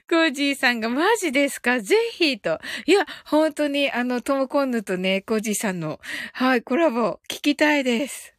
[0.09, 1.80] コージーさんがマジですか？
[1.80, 2.59] ぜひと。
[2.86, 5.99] いや、本当にあの、トムコンヌとね、コージーさんの、
[6.34, 8.35] はい、コラボ聞きたいです。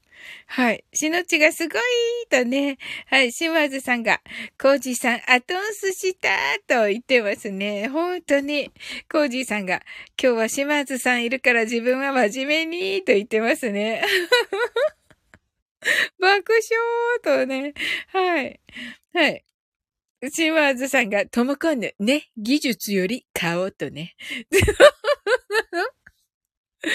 [0.47, 0.85] はい。
[0.93, 1.83] しのちがすごい
[2.31, 2.79] とね。
[3.07, 3.33] はい。
[3.33, 4.21] 島津さんが、
[4.61, 6.29] コージさん、アトンスした
[6.67, 7.89] と言ってますね。
[7.89, 8.71] 本当に。
[9.11, 9.83] コージさんが、
[10.21, 14.03] 今日は島津さんいるから自分は真面目にと言ってますね。
[16.19, 16.63] 爆笑
[17.23, 17.75] とね。
[18.09, 18.61] はい。
[19.13, 19.45] はい。
[20.31, 24.17] 島津さんが、トモコンヌ、ね、技術より顔とね。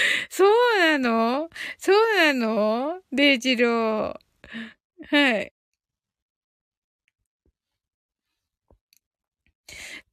[0.30, 1.48] そうなの？
[1.78, 3.00] そうなの？
[3.12, 4.18] デイジロー。
[5.10, 5.52] はい。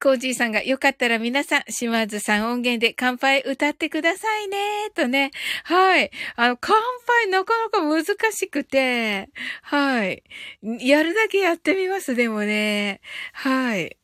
[0.02, 5.30] コージーさんがよかったら皆さん、島津さん音源で乾杯歌ってくださいね、とね。
[5.64, 6.10] はい。
[6.36, 6.74] あの、乾
[7.06, 9.28] 杯なかなか難しくて、
[9.62, 10.22] はい。
[10.62, 13.00] やるだけやってみます、でもね。
[13.34, 13.96] はい。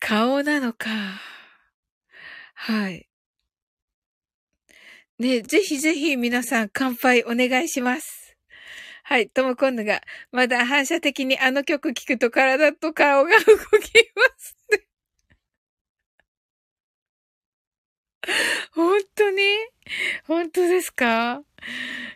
[0.00, 0.88] 顔なのか。
[2.60, 3.08] はい。
[5.18, 8.36] ね、ぜひぜひ皆さん乾杯お願いします。
[9.04, 9.30] はい。
[9.30, 10.00] とも今度が、
[10.32, 14.84] まだ反射的にあの曲聴くと体と顔が動きますね。
[18.74, 19.38] 本当に？
[20.26, 21.42] 本当ですか？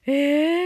[0.06, 0.12] え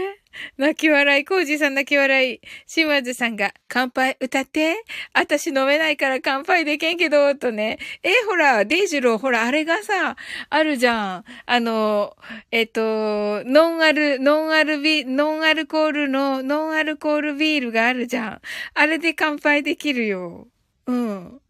[0.03, 0.11] えー？
[0.57, 2.41] 泣き笑い、コージーさん泣き笑い。
[2.67, 4.83] 島津さんが、乾杯歌って？
[5.13, 7.79] あたし飲めないから乾杯でけんけど、とね。
[8.03, 10.15] え、ほら、デイジロー、ほら、あれがさ、
[10.49, 11.23] あるじゃん。
[11.45, 12.15] あの、
[12.51, 18.41] えっ、と、ノンアル、ノンアルビ、ノンアルコールの、ノンアルコールビールがあるじゃん。
[18.75, 20.47] あれで乾杯できるよ。
[20.87, 21.41] うん。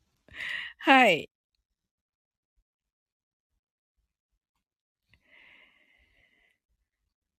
[0.79, 1.29] はい。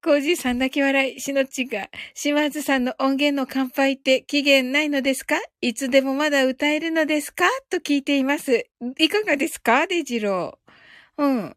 [0.08, 1.20] コージーさんだけ笑い。
[1.20, 5.36] しのちが、島津さんの音源の乾杯って期限ないのですか？
[5.60, 7.44] いつでもまだ歌えるのですか？
[7.68, 8.64] と聞いています。
[8.98, 9.86] いかがですか？
[9.86, 11.22] デジロー。
[11.22, 11.56] うん。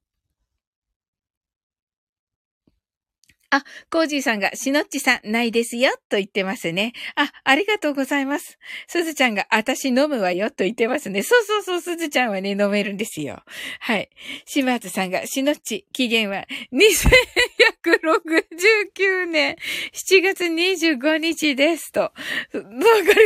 [3.52, 6.94] あ、コージーさんが、しのっちさん、ないですよ、と言ってますね。
[7.16, 8.58] あ、ありがとうございます。
[8.88, 11.22] すずちゃんが、あたし飲むわよ、と言ってますね。
[11.22, 13.44] そうそうそう、すずちゃんはね、飲めるんですよ。
[13.82, 14.10] はい。
[14.46, 19.58] 島津さんが、しのっち、期限は、2169年
[19.94, 22.00] 7月25日です、と。
[22.02, 22.22] わか
[22.54, 22.62] り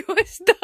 [0.07, 0.55] ました。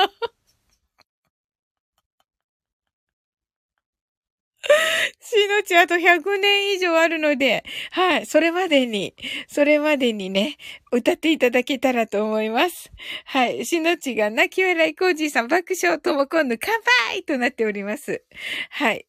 [5.20, 9.16] 死のちあと100年以上あるので、はい、それまでに、
[9.48, 10.58] それまでにね、
[10.92, 12.92] 歌っていただけたらと思います。
[13.26, 16.74] はい、死のちが泣き笑いコージーさん爆笑とも今度乾
[17.10, 18.24] 杯となっております。
[18.70, 19.08] はい。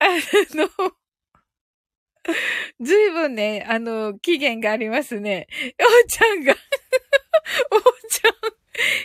[0.00, 0.06] あ
[0.54, 0.68] の、
[2.80, 5.48] ずいぶんね、あの、期限がありますね。
[5.80, 6.52] おーちゃんが
[7.72, 8.32] おーちゃん、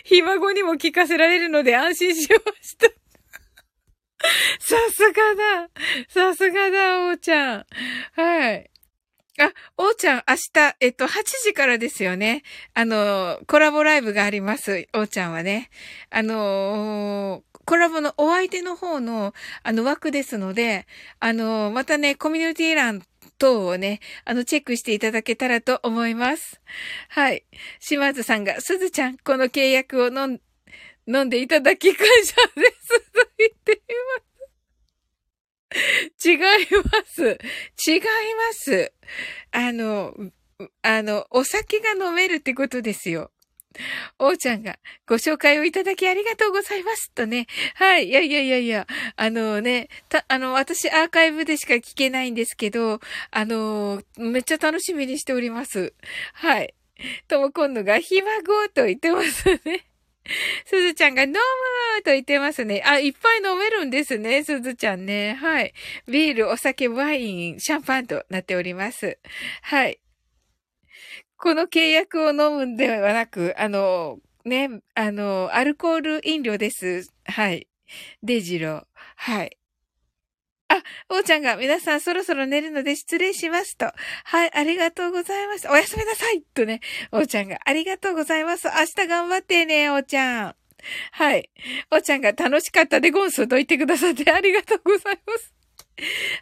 [0.04, 3.03] ひ孫にも聞かせられるので安心しました。
[4.58, 5.68] さすがだ。
[6.08, 7.66] さすがだ、おーちゃん。
[8.12, 8.70] はい。
[9.38, 12.42] あ、おーちゃん、明日、えっと、8時からですよね。
[12.72, 14.88] あの、コラボライブがあります。
[14.94, 15.70] おーちゃんはね。
[16.10, 20.86] あのコラボのお相手の方の、あの、枠ですので、
[21.18, 23.02] あのまたね、コミュニティ欄
[23.38, 26.60] 等をね、あの、チェックしていただけたらと思います。
[27.08, 27.44] はい。
[27.80, 30.40] 島津さんが、すずちゃん、この契約を飲ん、
[31.06, 33.00] 飲んでいただき感謝です。
[33.12, 34.24] と言っていま
[35.74, 36.28] す。
[36.28, 37.38] 違います。
[37.86, 38.06] 違いま
[38.52, 38.92] す。
[39.50, 40.14] あの、
[40.82, 43.30] あの、お酒が飲めるってことですよ。
[44.20, 47.10] おーちゃんがご紹介をいただきありがとうございます。
[47.12, 47.46] とね。
[47.74, 48.08] はい。
[48.08, 48.86] いやいやいやいや。
[49.16, 53.00] あのね、た、あの、私アーカイブでしか聞けないんですけど、
[53.30, 55.92] あの、めっちゃ楽しみにしております。
[56.34, 56.74] はい。
[57.26, 59.86] とも今度がひ孫と言ってますね。
[60.64, 61.36] すずちゃんが飲む
[62.02, 62.82] と言ってますね。
[62.84, 65.34] あ、いっぱい飲めるんですね、すずちゃんね。
[65.34, 65.74] はい。
[66.08, 69.18] ビール、お酒、ワイン、シャンパンとなっております。
[69.62, 70.00] はい。
[71.36, 77.10] この契約を飲むんではなく、あの、ね、あの、アルコール飲料です。
[77.26, 77.68] はい。
[78.22, 78.86] デジロ。
[79.16, 79.58] はい。
[80.68, 83.86] あ、おーちゃんが皆さんそろそろ寝るので失礼しますと。
[84.24, 85.68] はい、ありがとうございます。
[85.68, 86.80] おやすみなさいとね、
[87.12, 88.68] おーちゃんがありがとうございます。
[88.68, 90.56] 明日頑張ってね、おーちゃん。
[91.12, 91.50] はい。
[91.90, 95.54] おーちゃんが楽しかったでゴンスと言ってくださってありがとうございます。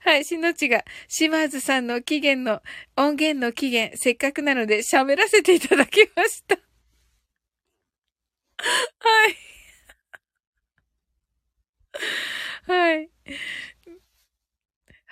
[0.05, 2.63] はい、しのちが、島津さんの期限の、
[2.97, 6.57] 音源の期限、せっかくなので喋らせていただきました。
[8.65, 9.37] はい。
[12.67, 13.11] はい。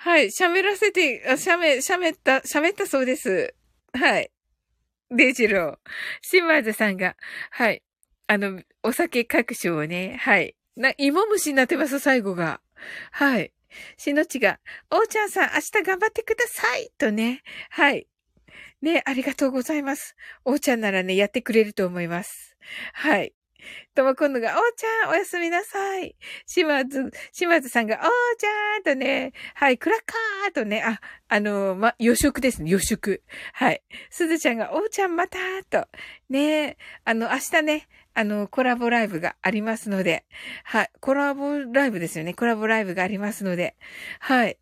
[0.03, 0.31] はい。
[0.31, 3.53] 喋らせて、喋、喋った、喋ったそうです。
[3.93, 4.31] はい。
[5.11, 5.77] デジロー。
[6.23, 7.15] シマーズさんが、
[7.51, 7.83] はい。
[8.25, 10.55] あの、お酒各所をね、はい。
[10.75, 12.61] な、芋虫になってます、最後が。
[13.11, 13.53] はい。
[13.95, 17.43] しのちが、おーちゃんさん、明日頑張ってくださいとね。
[17.69, 18.07] はい。
[18.81, 20.15] ね、ありがとうございます。
[20.45, 22.57] おーちゃんならね、やってくれると思います。
[22.93, 23.35] はい。
[23.95, 26.15] とも今度が、おーちゃん、おやすみなさい。
[26.45, 28.01] 島津、島津さんが、おー
[28.37, 33.23] ちゃんとね、はい、クラッカーとね、あ、あのま、予食ですね、予食。
[33.53, 33.81] はい。
[34.09, 35.37] すずちゃんが、おーちゃんまた
[35.69, 35.87] と。
[36.29, 40.25] ね、あの、明日ね、あの、コラボライブがありますので、
[40.63, 42.33] はい、コラボライブですよね。
[42.33, 43.75] コラボライブがありますので、
[44.19, 44.57] はい。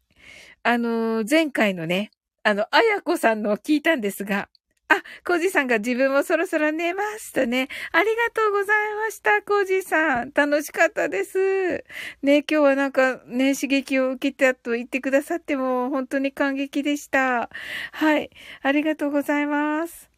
[0.63, 2.11] あの、前回のね、
[2.43, 4.49] あの、あやこさんのを聞いたんですが、
[4.89, 7.67] あ、コージさんが自分もそろそろ寝ますとね。
[7.91, 10.31] ありがとうございました、コージさん。
[10.33, 11.83] 楽しかったです。
[12.23, 17.49] ね、今日はなんかね、刺激を受けたと言ってくださっても本当に感激でした。
[17.91, 18.31] はい。
[18.63, 20.09] ありがとうございます。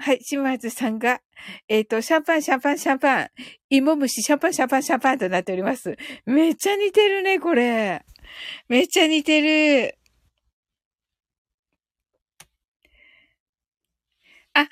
[0.00, 1.20] はい、島津さんが、
[1.68, 3.28] えっ、ー、と、シャンパン、シャンパン、シャンパン。
[3.70, 5.96] 芋虫、シャンパン、シャンパン、シャンパンとなっております。
[6.26, 8.04] めっちゃ似てるね、これ。
[8.68, 9.98] めっちゃ似てる。
[14.54, 14.68] あ、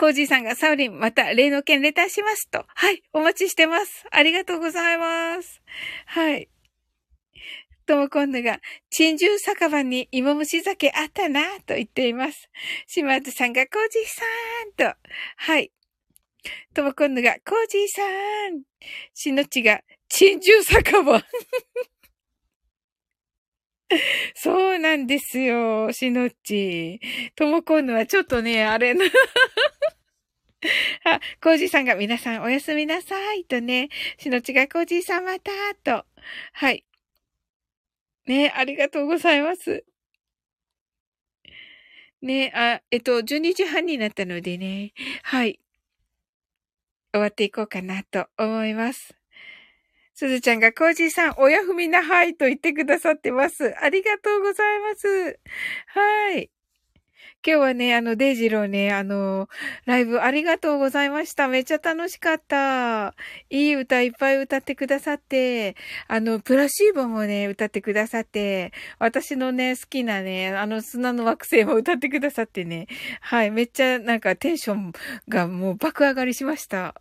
[0.00, 2.64] コージーさんがサウリン、また例の件レターしますと。
[2.66, 4.06] はい、お待ちしてます。
[4.10, 5.60] ありがとうございます。
[6.06, 6.48] はい。
[7.84, 12.48] とも今度が、珍獣酒場に芋虫酒あったな、と言っています。
[12.86, 14.98] 島津さんが、コージーさんと。
[15.36, 15.70] はい。
[16.72, 18.02] とも今度が、コージーさ
[18.48, 18.62] ん。
[19.12, 21.22] しのちが、珍獣酒場。
[24.42, 26.98] そうなんですよ、しのっち。
[27.36, 29.04] ともこんのはちょっとね、あれな。
[31.04, 35.50] あ、コージーさんが皆さんおやすみなさいとね、しのちがコージーさんまた
[35.84, 36.06] と。
[36.54, 36.86] はい。
[38.26, 39.84] ね、ありがとうございます。
[42.22, 45.60] ね、あ、えっと、12時半になったのでね、はい。
[47.12, 49.19] 終わっていこうかなと思います。
[50.20, 53.74] すずちゃんが、コージーさん、おやふみなはいと言ってくださってます。
[53.82, 55.40] ありがとうございます。
[55.86, 56.50] はい。
[57.42, 59.48] 今日はね、あの、デイジローね、あの、
[59.86, 61.48] ライブありがとうございました。
[61.48, 63.14] めっちゃ楽しかった。
[63.48, 65.74] いい歌いっぱい歌ってくださって、
[66.06, 72.88] あの、プラシーボもね、歌ってくださって、私のね、好きなね、あの砂の惑星も歌ってくださってね、
[73.22, 74.92] はい、めっちゃなんかテンション
[75.30, 76.94] がもう爆上がりしました。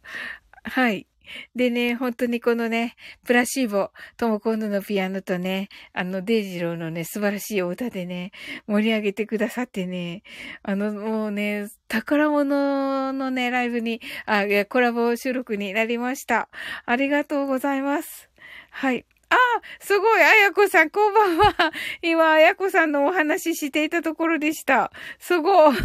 [0.64, 1.06] はい。
[1.56, 8.32] でね、本当にこのね、プラシーボ、トモコンヌのピアノとね、あの、デイジローのね、素晴らしいお歌でね、
[8.68, 10.24] 盛り上げてくださってね、
[10.64, 16.50] あの、もうね、宝物のね、ライブに、あ、いや、コラボ収録になりました。
[16.86, 18.30] ありがとうございます。
[18.72, 19.06] はい。
[19.30, 19.36] あ、
[19.80, 21.72] すごい、あやこさん、こんばんは。
[22.02, 24.92] 今、あやこさんのお話ししていたところでした。
[25.20, 25.78] すごい。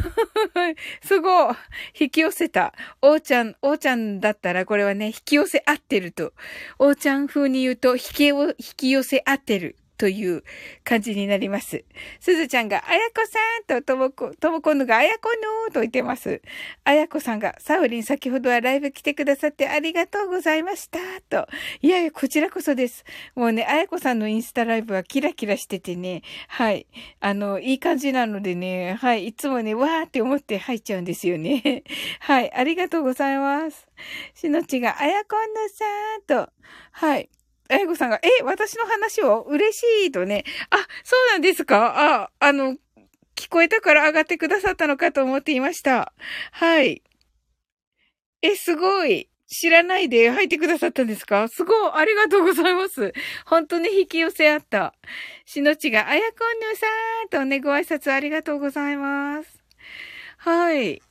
[1.04, 1.54] すごい。
[1.98, 2.72] 引き寄せた。
[3.02, 6.32] おーちゃん、おーちゃんだったらこれはね、引き寄せ合ってると。
[6.78, 9.76] おーちゃん風に言うと、引き引き寄せ合ってる。
[9.96, 10.42] という
[10.84, 11.84] 感じになります。
[12.20, 15.30] すずちゃんが、あやこさんとともこ、ともこぬがあやこ
[15.66, 16.42] ぬと言ってます。
[16.84, 20.98] あやこさんが、サウリン先ほどはライブ来てくださってありがとうございました。
[21.28, 21.46] と。
[21.80, 23.04] いやいや、こちらこそです。
[23.34, 26.86] もうね、あやこさんのインスタライブはキラキラしててね、はい。
[27.20, 29.28] あの、いい感じなのでね、はい。
[29.28, 31.84] いつもね、わーって思って入っちゃうんですよね。
[32.20, 32.52] はい。
[32.52, 33.86] ありがとうございます。
[34.34, 35.84] しのちが、あやこぬさ
[36.18, 36.52] んと、
[36.92, 37.28] はい。
[37.70, 40.44] あやこさんが、え、私の話を嬉しいとね。
[40.70, 42.76] あ、そうなんですかあ、あの、
[43.36, 46.12] 聞こえたから上がってくださったのかと思っていました。
[46.52, 47.02] はい。
[48.42, 49.28] え、すごい。
[49.46, 51.92] 知らないで入ってくださったんですかすごい。
[51.94, 53.12] ありがとうございます。
[53.46, 54.94] 本当に引き寄せあった。
[55.46, 56.86] しのちが、あやこんぬさ
[57.26, 59.62] んとね、ご挨拶ありがとうございます。
[60.38, 61.03] はい。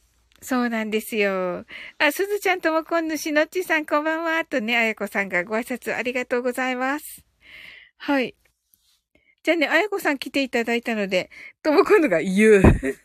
[0.43, 1.65] そうなんですよ。
[1.97, 4.43] あ、すずちゃんともこんぬしのっちさんこんばんは。
[4.45, 7.23] とね、あやこさんがご挨拶ありがとうございます。
[7.97, 8.35] はい。
[9.43, 11.29] じゃあね、あやこさん来ていただいたので、
[11.63, 12.63] ともこんぬが言う。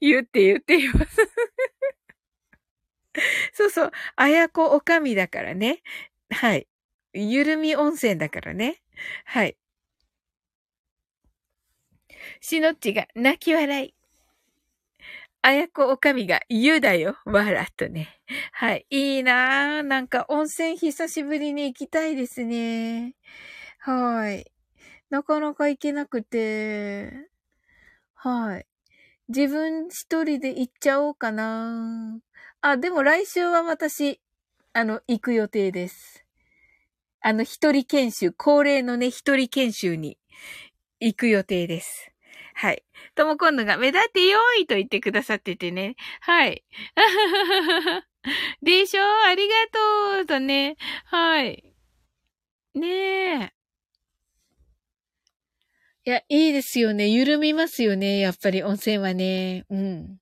[0.00, 1.16] 言うって言っています。
[3.52, 3.90] そうそう。
[4.16, 5.82] あやこおかみだからね。
[6.30, 6.66] はい。
[7.14, 8.82] ゆるみ温泉だからね。
[9.24, 9.56] はい。
[12.40, 13.93] しのっちが泣き笑い。
[15.46, 17.18] あやこおかみが言うだよ。
[17.26, 18.08] わらとね。
[18.52, 18.86] はい。
[18.88, 19.82] いいなぁ。
[19.82, 23.14] なんか温泉久しぶりに行きたいですね。
[23.78, 24.50] はい。
[25.10, 27.12] なかなか行けなくて。
[28.14, 28.66] はい。
[29.28, 32.18] 自分一人で行っちゃおうかな
[32.62, 34.22] あ、でも来週は私、
[34.72, 36.24] あの、行く予定です。
[37.20, 40.16] あの、一人研修、恒例のね、一人研修に
[41.00, 42.13] 行く予定です。
[42.54, 42.84] はい。
[43.16, 45.96] とも今度が目立ってよいと言ってくださっててね。
[46.20, 46.64] はい。
[48.62, 49.02] でしょ？
[49.28, 49.54] ありが
[50.18, 50.76] とうとね。
[51.06, 51.64] はい。
[52.74, 52.86] ね
[53.42, 53.50] え。
[56.06, 57.08] いや、いいですよね。
[57.08, 58.18] 緩みますよね。
[58.18, 59.64] やっぱり温泉はね。
[59.70, 60.18] うん。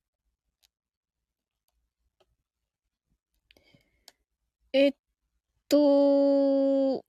[4.75, 4.95] えっ
[5.69, 7.05] と、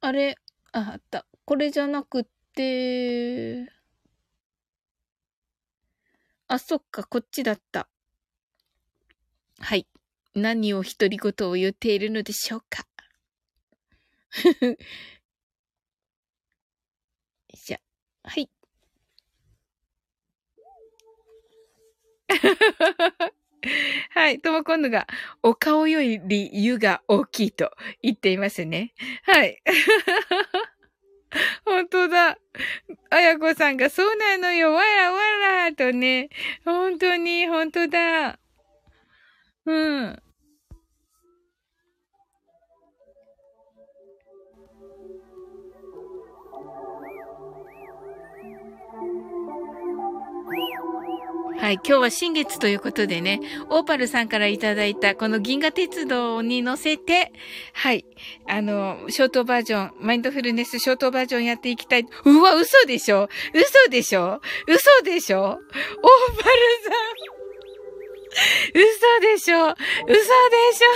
[0.00, 0.36] あれ、
[0.72, 1.26] あ、あった。
[1.44, 3.68] これじゃなくって、
[6.48, 7.88] あ、そっか、こっちだった。
[9.60, 9.86] はい。
[10.34, 12.84] 何を独り言を言っているのでしょうか。
[17.52, 17.80] じゃ、
[18.24, 18.48] はい。
[24.10, 24.40] はい。
[24.40, 25.06] とも今度が、
[25.42, 27.72] お顔より湯が大きいと
[28.02, 28.92] 言っていますね。
[29.24, 29.62] はい。
[31.64, 32.38] 本当だ。
[33.10, 35.18] あやこさんが、そうなのよ、わらわ
[35.68, 36.28] らとね。
[36.64, 38.38] 本当に、本当だ。
[39.66, 40.22] うん。
[51.64, 51.74] はい。
[51.76, 57.32] 今日は新月ということでね、オーパルさんからいただいたこの銀河鉄道に乗せて、
[57.72, 58.04] はい。
[58.46, 62.06] あの、ショートバージョン、マインドフルネスショートバージョンやっていきたい。
[62.26, 63.30] うわ、嘘でしょ？
[63.54, 64.42] 嘘でしょ？
[64.68, 65.40] 嘘でしょ？
[65.40, 65.58] オーパル
[66.82, 66.92] さん。
[68.74, 69.68] 嘘でしょ？
[69.70, 69.74] 嘘
[70.10, 70.90] でしょ？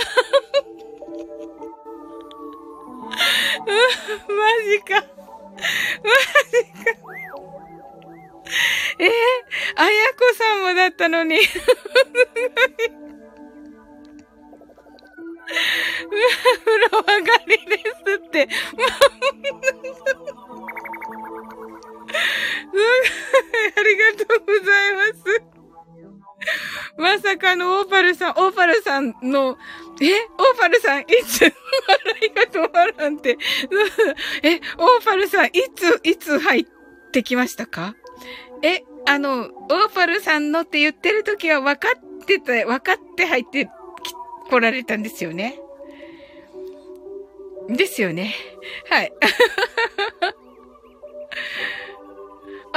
[3.65, 5.01] う、マジか。
[5.01, 6.11] マ
[6.51, 6.93] ジか。
[8.99, 9.09] えー、
[9.75, 11.43] あやこさんもだったのに。
[11.43, 11.69] すごい。
[16.65, 18.47] 風呂上がりですって。
[23.75, 25.59] ありがとうございます。
[26.97, 29.57] まさかのオーパルさん、オーパルさんの、えオー
[30.57, 31.53] パルさん、いつ笑
[32.21, 33.37] いが止まらんて。
[34.43, 34.61] え、オー
[35.03, 36.65] パルさん、いつ、いつ入っ
[37.11, 37.95] てきましたか？
[38.61, 43.69] え、あの、オーパルさんのって言ってる時は分かってた、分かって入って
[44.49, 45.59] 来られたんですよね。
[47.69, 48.33] ですよね。
[48.89, 49.13] はい。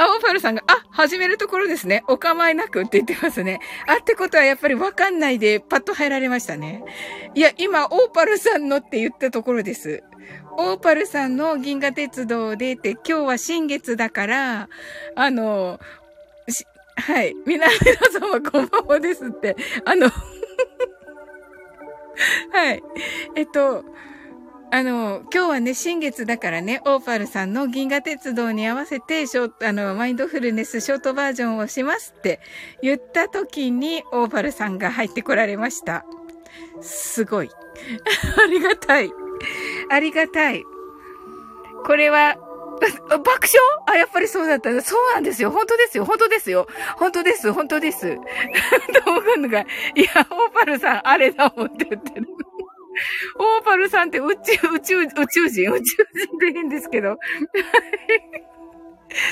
[0.03, 2.03] あ、オファルさんが、あ、始めるところですね。
[2.07, 3.59] お構いなくって言ってますね。
[3.87, 6.83] あってことはやっぱりわかんないでパッと入られましたね。
[7.35, 10.03] いや、今、オーパルさんのって言ったところです。
[10.57, 14.69] オーパルさんの銀河鉄道でって、今日は新月だから、
[15.15, 15.79] あの、
[16.95, 17.33] はい。
[17.45, 17.65] 皆
[18.11, 19.55] 様こんばんはですって。
[19.85, 20.09] あの
[22.51, 22.83] はい。
[23.35, 23.83] えっと、
[24.73, 32.39] あの、今日はね、新月だからね、オーパルさんの銀河鉄道に合わせて、ショート、あの、マインドフルネスショートバージョンをしますって
[32.81, 36.05] 言った時に、オーパルさんが入ってこられました。
[36.81, 37.51] すごい。
[38.43, 39.11] ありがたい。
[39.91, 40.63] ありがたい。
[41.85, 42.35] これは、
[43.11, 43.61] 爆笑？
[43.85, 44.69] あ、やっぱりそうだった。
[44.81, 45.51] そうなんですよ。
[45.51, 46.05] 本当ですよ。
[46.05, 46.67] 本当ですよ。
[46.97, 47.53] 本当です。
[47.53, 48.17] 本当です。
[49.05, 49.65] と思うのが、い
[50.01, 52.27] や、オーパルさん、あれだもんって言ってる。
[53.37, 57.17] オーパルさんって宇宙、 宇宙、宇宙人、宇宙人でいいんですけど。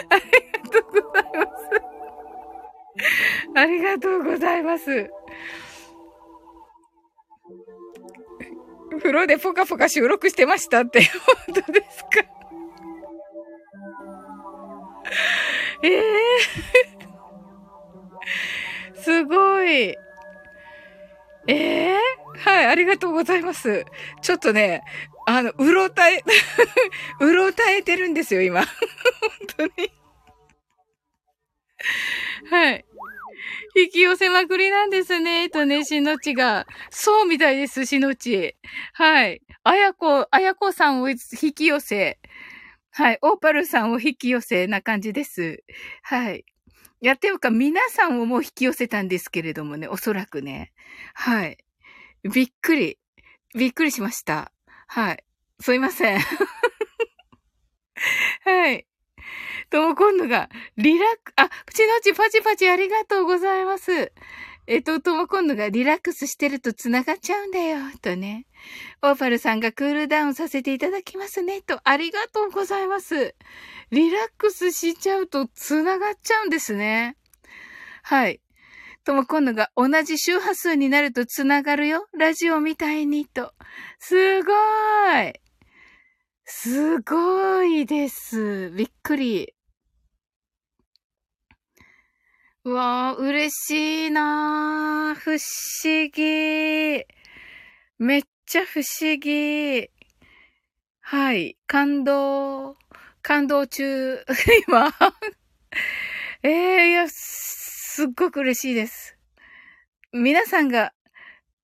[0.09, 0.21] あり
[0.63, 1.81] がとうございます。
[3.55, 5.09] ありがとうございます。
[8.99, 11.01] 風呂でポカポカ収録してましたって、
[11.45, 12.09] 本当ですか？
[15.83, 19.95] ええー、すごい。
[21.51, 23.85] ええー、はい、ありがとうございます。
[24.21, 24.83] ちょっとね、
[25.27, 26.23] あの、うろたえ、
[27.19, 28.61] うろたえてるんですよ、今。
[28.61, 28.69] 本
[29.57, 29.91] 当に。
[32.49, 32.85] はい。
[33.75, 36.67] 引き寄せまくりなんですね、とね、しのちが。
[36.89, 38.55] そうみたいです、しのち。
[38.93, 39.41] はい。
[39.63, 41.17] あやこ、あやこさんを引
[41.53, 42.19] き寄せ。
[42.91, 43.19] はい。
[43.21, 45.63] オーパルさんを引き寄せな感じです。
[46.03, 46.45] はい。
[47.01, 50.71] やってよか、皆さんをもう引き寄せたんですけれどもね、おそらくね。
[51.15, 51.57] はい。
[52.23, 52.99] びっくり。
[53.55, 54.51] びっくりしました。
[54.87, 55.23] はい。
[55.59, 56.19] すいません。
[58.45, 58.85] はい。
[59.71, 64.11] とも今度が、リラック、あ、プチのちパチパチありがとうございます。
[64.71, 68.45] えっと、とも今度がリラックスしてると繋がっちゃうんだよ、とね。
[69.01, 73.35] オーパルさんがクールダウンさせていただきますね、と、ありがとうございます。
[73.89, 77.17] リラックスしちゃうと繋がっちゃうんですね。
[78.01, 78.39] はい。
[79.03, 82.07] とも今度が同じ周波数になると繋がるよ。
[82.17, 83.51] ラジオみたいにと。
[83.99, 85.33] すごーい。
[86.45, 88.71] すごいです。
[88.71, 89.53] びっくり。
[92.63, 95.15] うわあ、嬉しいなー。
[95.15, 95.39] 不思
[96.13, 97.03] 議。
[97.97, 99.89] めっちゃ不思議。
[100.99, 101.57] はい。
[101.65, 102.75] 感動。
[103.23, 104.23] 感動中。
[104.67, 104.93] 今。
[106.43, 109.17] ええー、いや、すっごく嬉しいです。
[110.11, 110.93] 皆さんが、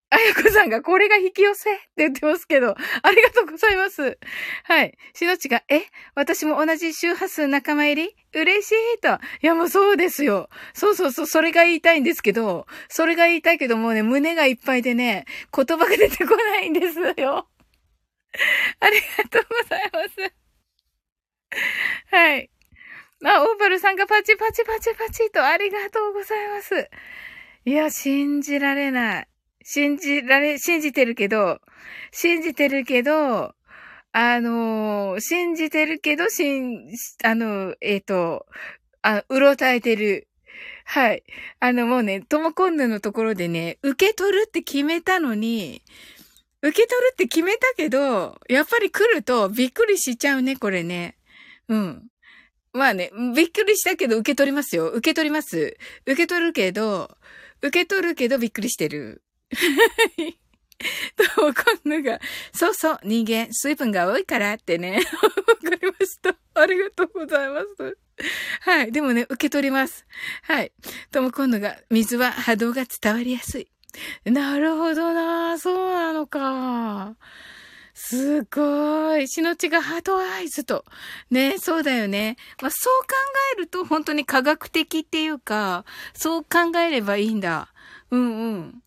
[0.09, 4.17] あやこさんがこれが引き寄せって言ってますけど、ありがとうございます。
[4.63, 4.97] はい。
[5.13, 5.81] しのちが、え？
[6.15, 8.15] 私も同じ周波数仲間入り？
[8.33, 9.09] 嬉しいと。
[9.41, 10.49] いやもうそうですよ。
[10.73, 17.49] そうそうそう、それが言いたいんですけど、それが言いたいけどもうね、胸がいっぱいでね、言葉が出てこないんですよ。
[18.79, 20.33] ありがとうございます。
[22.11, 22.49] はい。
[23.25, 26.89] あ、オーバルさんがパチパチパチパチとありがとうございます。
[27.65, 29.27] いや、信じられない。
[29.69, 31.59] 信じられ、信じてるけど、
[32.13, 33.53] 信じてるけど、
[34.13, 36.87] あのー、信じてるけど、しん、
[37.21, 38.45] あの、えっ、ー、と、
[39.01, 40.29] あ、うろたえてる。
[40.85, 41.23] はい。
[41.59, 45.81] あの、もうね、ともこんぬのところでね、受け取るって決めたのに、
[46.61, 51.17] 受け取るって決めたけど、やっぱり来るとびっくりしちゃうね、これね。
[51.67, 52.07] うん。
[52.71, 54.87] まあね、びっくりしたけど受け取りますよ。
[54.91, 55.75] 受け取ります。
[56.05, 57.17] 受け取るけど、
[57.61, 59.23] 受け取るけどびっくりしてる。
[61.15, 61.23] と、
[61.85, 62.19] 今度が、
[62.53, 65.01] そうそう、人間、水分が多いからってね。
[65.63, 66.35] わかりました。
[66.53, 67.97] ありがとうございます。
[68.61, 68.91] はい。
[68.91, 70.05] でもね、受け取ります。
[70.43, 70.71] はい。
[71.11, 73.67] とも今度が、水は波動が伝わりやすい。
[74.25, 77.15] なるほどなそうなのか。
[77.93, 79.27] すごい。
[79.27, 80.85] 死の血がハートアイズと。
[81.31, 82.37] ね、そうだよね。
[82.61, 83.07] まあ、そう考
[83.55, 85.83] えると本当に科学的っていうか、
[86.13, 87.73] そう考えればいいんだ。
[88.11, 88.83] うんうん。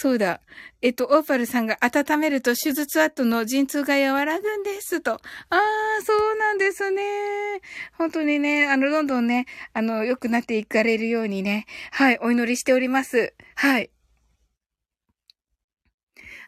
[0.00, 0.40] そうだ。
[0.80, 5.12] えっと、オーパルさんが温めると手術後の陣痛が和らぐんですと。
[5.12, 5.18] あ
[5.50, 5.60] あ、
[6.02, 7.02] そうなんですね。
[7.98, 9.44] 本当にね、あの、どんどんね、
[9.74, 11.66] あの、良くなっていかれるようにね。
[11.90, 13.34] はい、お祈りしております。
[13.56, 13.90] はい。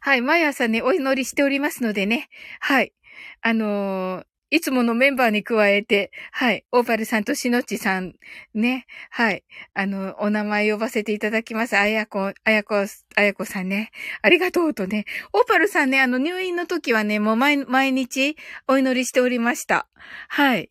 [0.01, 2.31] はい、毎朝ね、お祈りしておりますのでね。
[2.61, 2.95] はい。
[3.43, 8.13] あのー、いつものメンバーに加えて、はい、オーパルさんとしのちさん、
[8.53, 11.79] ね、はい、あの、お名前呼ばせていただきます。
[11.79, 12.85] あやこ、あやこ、
[13.17, 18.37] あやこさんね、ありがとうとね、オーパルさんね、あの、入院の時はね、もう毎、毎日
[18.69, 19.89] お祈りしておりました。
[20.29, 20.71] はい。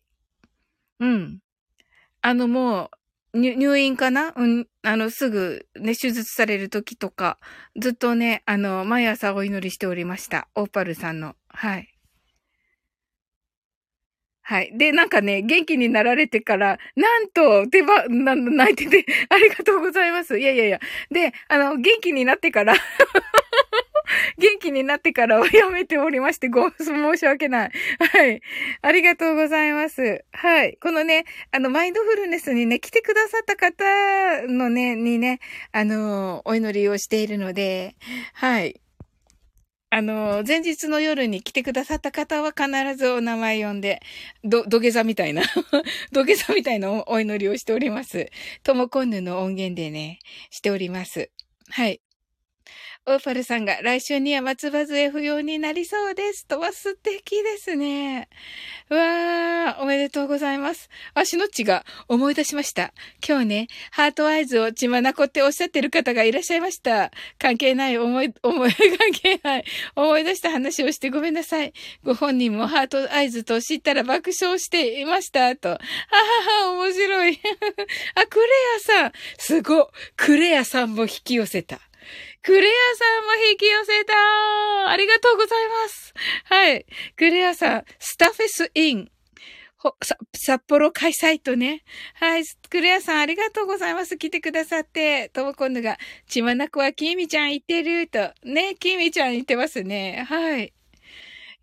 [1.00, 1.40] うん。
[2.20, 2.88] あの、も
[3.34, 4.32] う、入院かな？
[4.36, 7.38] うん、あの、すぐね、手術される時とか、
[7.76, 10.46] ずっとね、あの、毎朝お祈りしておりました。
[10.54, 11.34] オーパルさんの。
[11.48, 11.91] はい。
[14.52, 14.70] はい。
[14.76, 20.38] で、なんかね、元気になられてから、なんと、手羽、な、泣いてて、 ありがとうございます。
[20.38, 20.78] いやいやいや。
[21.10, 22.74] で、あの、元気になってから
[24.36, 27.70] 元気になってからはやめておりまして、ご、申し訳ない。
[27.98, 28.42] はい。
[28.82, 30.22] ありがとうございます。
[30.32, 30.76] はい。
[30.82, 35.40] このね、あの、マインドフルネスにね、来てくださった方のね、にね、
[35.72, 37.96] あの、お祈りをしているので、
[38.34, 38.81] はい。
[39.94, 42.66] あの、前日の夜に来てくださった方は必
[42.96, 44.00] ずお名前呼んで、
[44.42, 45.42] ど、土下座みたいな
[46.12, 48.30] 土下座みたいなお祈りをしております。
[48.62, 51.30] ともこんぬの音源でね、しております。
[51.68, 52.00] はい。
[53.06, 56.46] オーパルさんが来週には松葉杖不要になりそうです。
[56.46, 58.28] とは素敵ですね。
[58.90, 60.88] うわー、おめでとうございます。
[61.14, 62.92] あ、しのっちが思い出しました。
[63.26, 67.10] 今日ね、 heart eyes を血まなこっておっしゃってる方がいらっしゃいました。
[67.38, 69.64] 関係ない、思い、 思い、関係ない。
[69.96, 71.72] 思い出した話をしてごめんなさい。
[72.04, 75.56] ご本人も heart eyes と知ったら爆笑していました。
[75.56, 75.70] と。
[75.70, 77.40] ははは、面白い。
[78.14, 79.12] あ、クレアさん。
[79.38, 79.90] すご。
[80.16, 81.80] クレアさんも引き寄せた。
[82.42, 84.12] クレアさんも引き寄せた
[84.88, 86.14] ありがとうございます
[86.44, 86.86] はい。
[87.16, 89.08] クレアさん、スタフェスイン。
[90.32, 91.82] 札幌開催とね。
[92.14, 92.44] はい。
[92.70, 94.16] クレアさんありがとうございます。
[94.16, 95.28] 来てくださって。
[95.30, 95.98] ともこんぬが、
[96.28, 98.32] 血まなこはきみちゃん言ってると。
[98.44, 100.24] ね、きみちゃん言ってますね。
[100.28, 100.72] はい。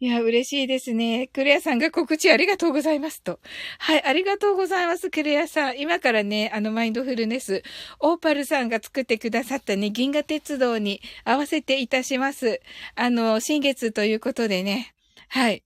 [0.01, 1.27] いや、嬉しいですね。
[1.27, 3.41] クレアさんが告知ありがとうございますと。
[3.79, 5.77] はい、ありがとうございます、クレアさん。
[5.79, 7.63] 今からね、あの、マインドフルネス、
[7.99, 12.61] オーパルさんが作ってくださったね、銀河鉄道に合わせていたします。
[12.95, 14.93] あの、新月ということでね。
[15.27, 15.63] はい。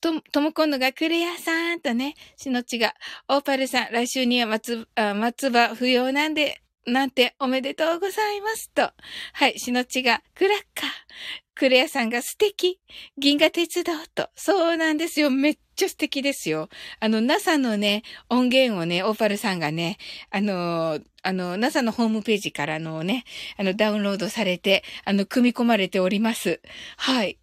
[0.00, 2.94] と、ともこんのがクレアさんとね、しのちが、
[3.28, 8.92] オーパルさん、来週には松、あ松葉不要なんで、なんておめでとうございますと。
[9.32, 11.43] はい、しのちが、クラッカー。
[11.54, 12.80] クレアさんが素敵
[13.16, 14.28] 銀河鉄道と。
[14.34, 15.30] そうなんですよ。
[15.30, 16.68] めっちゃ素敵ですよ。
[17.00, 19.98] あの、NASA のね、音源をね、オーパルさんがね、
[20.30, 23.24] あの、あの、NASA のホームページからのね、
[23.56, 26.60] あの、ダウンロードされて、あの、組み込まれております。
[26.96, 27.38] はい。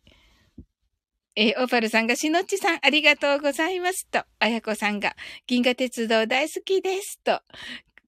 [1.36, 4.24] えー、オーパルさんが、しのっちさん、ありがとうございますと。
[4.40, 5.16] あやこさんが、
[5.48, 7.42] 銀河鉄道大好きですと。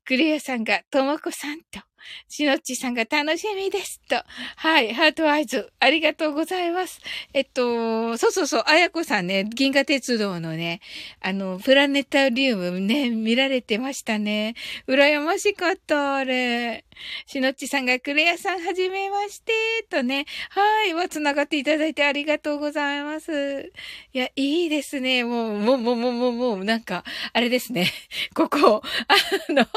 [0.06, 1.80] クレアさんが、ともこさんと。
[2.28, 4.16] しのっちさんが楽しみですと。
[4.58, 7.02] はい、ハートアイズ、ありがとうございます。
[7.34, 10.82] えっと、そうそうそう、あやこさんね、銀河鉄道のね、
[11.22, 14.56] あの、プラネタリウムね、見られてましたね。
[14.88, 16.86] 羨ましかった、あれ。
[17.26, 19.54] しのっちさんがクレアさんはじめまして、
[19.90, 20.26] とね。
[20.50, 23.72] はい、は繋がっていただいてありがとうございます。
[24.14, 25.24] いや、いいですね。
[25.24, 27.04] もう、もう、もう、もう、もう、もう、なんか、
[27.34, 27.92] あれですね。
[28.34, 29.68] ここ、あの、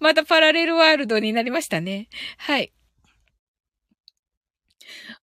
[0.00, 2.08] またパラレルワールドになりましたね。
[2.38, 2.72] はい。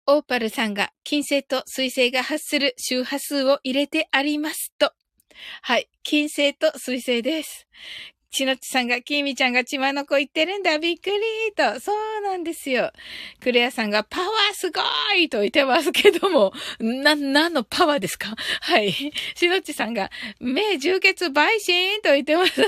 [0.08, 4.94] オーパルさんが金星と水星が発する周波数を入れてありますと。
[5.62, 5.90] はい。
[6.04, 7.68] 金星と水星です。
[8.32, 11.18] ちのちさんが、きみちゃんが血まの子言ってるんだ、びっくり
[11.56, 11.80] と。
[11.82, 12.92] そうなんですよ。
[13.42, 14.82] クレアさんが、パワーすご
[15.18, 18.34] いと言ってますけども、な、何のパワーですか？
[18.62, 18.92] はい。
[19.36, 20.10] しのちさんが、
[20.40, 22.68] 目充血陪審と言ってますね。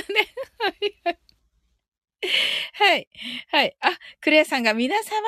[0.60, 0.96] はい。
[1.06, 1.18] はい。
[2.74, 3.08] はい。
[3.50, 3.90] はいあ、
[4.22, 5.22] クレアさんが皆様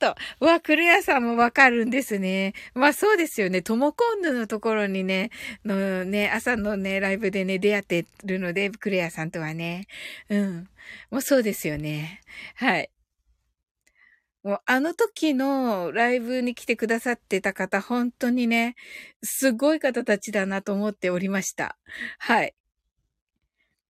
[0.00, 0.44] のと。
[0.44, 2.54] わ、クレアさんもわかるんですね。
[2.74, 3.62] まあそうですよね。
[3.62, 5.30] トモコンヌのところにね、
[5.64, 9.86] のね、朝のね、ライブでね、出会ってるので、クレアさんとはね。
[10.28, 10.68] うん。
[11.10, 12.20] もうそうですよね。
[12.56, 12.90] はい。
[14.42, 18.74] もうあの時のライブに来てくださってた方、本当にね、
[19.22, 21.76] すごい方たちだなと思っておりました。
[22.18, 22.54] はい。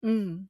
[0.02, 0.48] うん。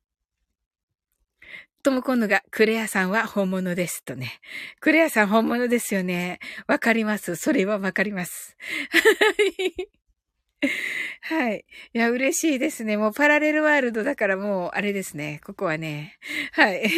[1.88, 4.42] とも今度が、クレアさんは本物ですとね。
[4.82, 6.40] クレアさん本物ですよね。
[6.68, 7.38] わかります。
[7.38, 8.58] それはわかります。
[11.22, 12.98] はいや、嬉しいですね。
[12.98, 15.40] もうパラレルワールドだからもう、あれですね。
[15.46, 16.18] ここはね。
[16.54, 16.90] はい。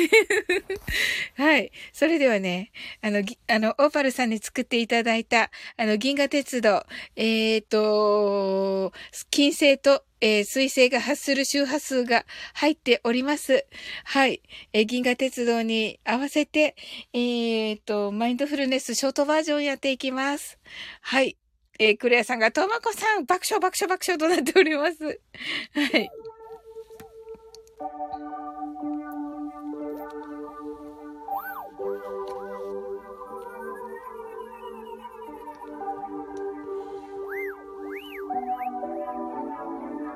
[1.35, 1.71] はい。
[1.91, 2.71] それではね、
[3.01, 6.85] あの、あの、オーパルさんに作っていただいた、あの、銀河鉄道、
[7.17, 8.93] えっ、ー、と、
[9.29, 13.65] 金星と、えー、水星が発する周波数が入っております。
[14.05, 14.41] はい。
[14.71, 16.75] えー、銀河鉄道に合わせて、
[17.13, 20.59] えっ、ー、と、マインドフルネスショートバージョンやっていきます。
[21.01, 21.37] はい。
[21.81, 25.01] えー、クレアさんが、とまこさん、爆笑爆笑爆笑となっております。
[25.03, 26.09] はい。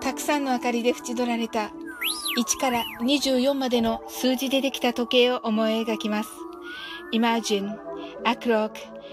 [0.02, 1.72] たくさんの明かりで縁取られた
[2.38, 6.30] 1から24までの数字でできた時計を思い描きます。
[7.14, 7.78] Imagine
[8.26, 8.93] a clock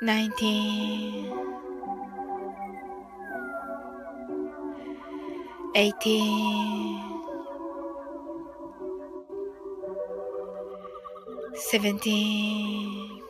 [0.00, 1.32] 19
[5.74, 7.08] 18
[11.54, 13.22] 17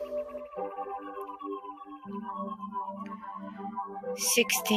[4.15, 4.75] 16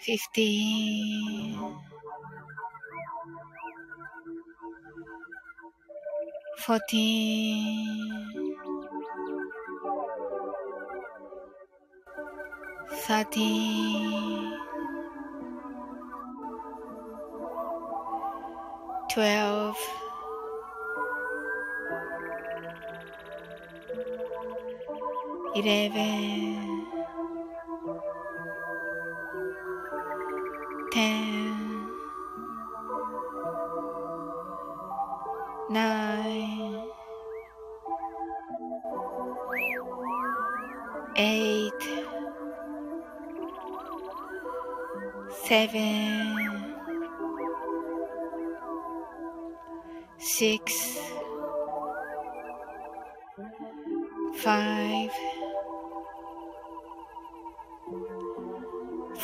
[0.00, 1.95] 15
[6.58, 8.56] fourteen,
[13.06, 14.52] thirteen,
[19.10, 19.76] twelve,
[25.56, 26.86] eleven,
[30.92, 31.25] ten.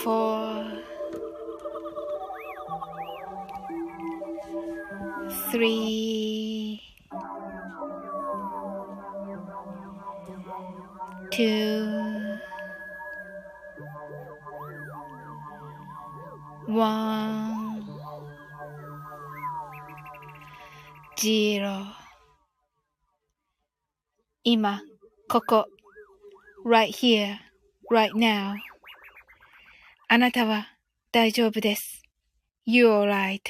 [0.01, 0.65] four,
[5.51, 6.81] three,
[11.31, 12.37] two,
[16.67, 17.85] one,
[21.19, 21.97] zero
[24.43, 24.81] 今、
[25.27, 25.65] ここ、
[26.63, 27.37] right here,
[27.91, 28.55] right now
[30.14, 30.68] あなたは
[31.10, 32.02] 大丈夫です。
[32.68, 33.40] You're right?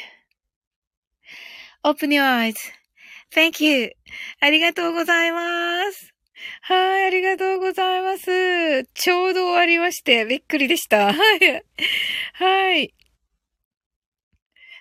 [1.83, 3.91] Open your eyes.Thank you.
[4.39, 6.15] ありがとうございます。
[6.61, 8.85] はい、ありがとうございます。
[8.95, 11.07] ちょうど終わりまして、びっくりでした。
[11.07, 11.65] はい。
[12.35, 12.95] はい。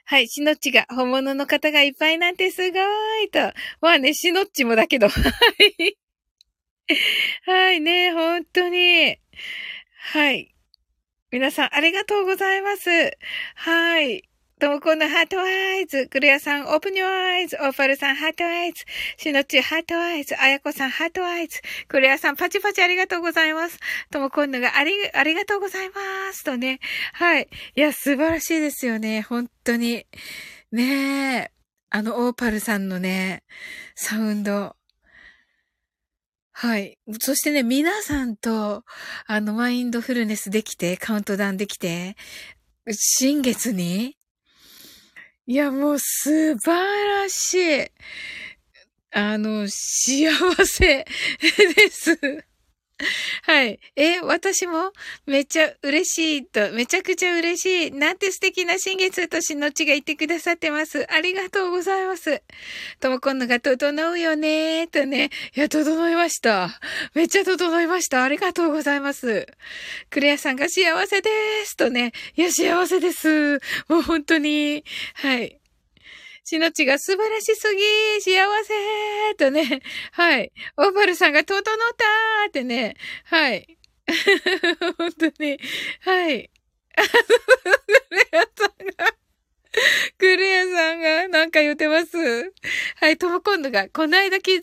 [0.06, 2.78] はい、しのっちが本物の方がいっぱいなんてすご
[3.24, 3.40] いと。
[3.82, 5.10] まあね、しのっちもだけど。
[5.10, 5.98] はい。
[7.48, 9.18] はいね、本当に。
[10.14, 10.54] はい。
[11.32, 12.90] 皆さん、ありがとうございます。
[13.56, 14.24] はい。
[14.60, 16.08] ともこんの heart eyes。
[16.08, 17.56] クレアさん、 open your eyes。
[17.62, 18.84] オーファルさん、 heart eyes。
[19.16, 20.36] シノチ、 heart eyes。
[20.38, 21.62] あやこさん、 heart eyes。
[21.88, 23.80] クレアさん、パチパチありがとうございます。
[24.12, 25.96] ともこんのがあり、ありがとうございま
[26.34, 26.44] す。
[26.44, 26.82] とね。
[27.14, 27.48] はい。
[27.76, 29.22] いや、素晴らしいですよね。
[29.22, 30.06] 本当に。
[30.74, 31.52] ねえ。
[31.92, 33.44] あの、オーパルさんのね、
[33.96, 34.76] サウンド。
[36.62, 37.00] はい。
[37.20, 38.84] そしてね、皆さんと、
[39.26, 42.16] あの、マインドフルネスできて、カウントダウンできて、
[42.92, 44.16] 新月に
[45.48, 47.88] いや、もう素晴らしい。
[49.12, 50.30] あの、幸
[50.64, 51.04] せ
[51.76, 52.46] です。
[53.44, 53.80] はい。
[53.96, 54.92] え、私も？
[55.26, 57.92] めっちゃ嬉しいと、めちゃくちゃ嬉しい。
[57.92, 61.12] なんて素敵な新月年のちが言ってくださってます。
[61.12, 62.42] ありがとうございます。
[63.00, 65.30] とも今度が整うよねーとね。
[65.56, 66.80] いや、整いました。
[67.14, 68.24] めっちゃ整いました。
[68.24, 69.48] ありがとうございます。
[70.10, 71.30] クレアさんが幸せで
[71.66, 72.12] すとね。
[72.36, 73.60] いや、幸せです。
[73.88, 74.84] もう本当に。
[75.16, 75.61] はい。
[76.44, 78.32] しのちが素晴らしすぎ幸
[78.64, 79.82] せとね。
[80.12, 80.52] はい。
[80.78, 82.96] オーバルさんが整ったってね。
[83.26, 83.78] はい。
[84.98, 85.60] 本当に。
[86.02, 86.50] はい。
[86.98, 89.16] クレアさんが、
[90.18, 92.18] クレアさんがなんか言ってます。
[92.98, 93.18] はい。
[93.18, 94.62] とも今度が、こないだ気づい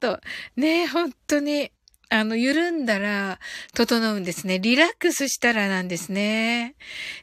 [0.00, 0.20] たと。
[0.56, 1.70] ね本当に。
[2.08, 3.40] あの、緩んだら、
[3.74, 4.58] 整うんですね。
[4.60, 6.76] リラックスしたらなんですね。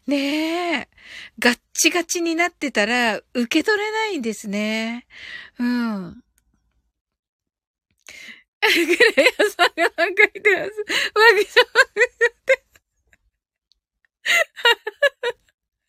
[0.08, 0.90] ねえ。
[1.40, 5.08] ガッチガチになってたら、受け取れないんですね。
[5.60, 6.24] うん。
[8.62, 10.86] クレアさんがなんか言ってます。
[11.16, 12.08] マギさんが言っ
[12.46, 12.64] て。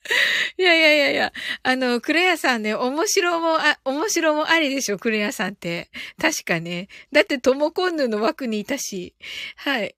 [0.58, 1.32] いやいやいやいや、
[1.62, 5.90] あの、クレアさんね、面白も、あ、面白もありでしょ、クレアさんって。
[6.20, 6.88] 確かね。
[7.12, 9.14] だって、トモコンヌの枠にいたし。
[9.56, 9.96] はい。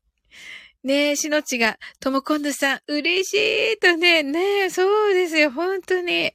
[0.85, 3.35] ねえ、しのちが、ともこんぬさん、嬉し
[3.75, 6.33] いとね、ねえ、そうですよ、本当に。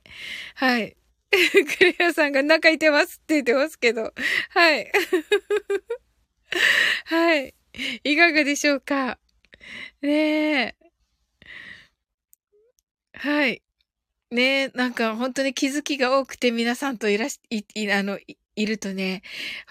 [0.55, 0.97] はい。
[1.31, 4.13] クレアさんが仲いてますって言ってますけど。
[4.49, 4.91] はい。
[7.05, 7.53] はい。
[8.03, 9.17] いかがでしょうか
[10.01, 10.80] ねえ。
[13.21, 13.61] はい。
[14.31, 18.19] ねえ、なんか本当に気づきが多くて皆さんといらし、い、い、あの、
[18.55, 19.21] いるとね、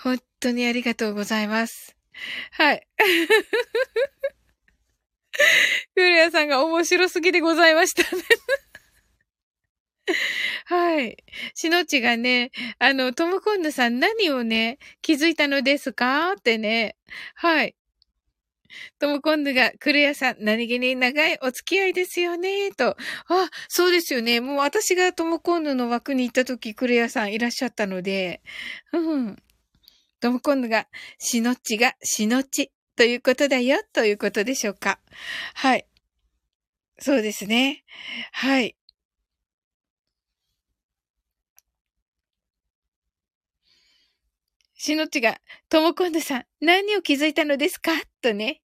[0.03, 1.97] 本当にありがとうございます。
[2.53, 2.87] はい。
[5.95, 8.23] クレアさんが面白すぎでございましたね
[10.67, 11.17] はい。
[11.55, 16.33] しのちがね、あの、トムコンヌさん何をね、気づいたのですか？
[16.33, 16.97] ってね。
[17.35, 17.75] はい。
[18.99, 22.97] とも今度が、クレアさん、何気に長いお付き合いですよね、と。
[23.29, 24.41] あ、そうですよね。
[24.41, 28.43] もう私がとも今度の枠に行った時、クレアさんいらっしゃったので、
[28.93, 29.37] うん。
[30.21, 30.89] とも今度が、
[31.19, 35.01] しのっちが、しのっち、ということだよ、ということでしょうか。
[35.55, 35.87] はい。
[36.99, 37.85] そうですね。
[38.33, 38.77] はい。
[44.83, 45.37] しのちが、
[45.69, 47.91] ともこんぬさん、何を気づいたのですか？
[48.23, 48.63] とね。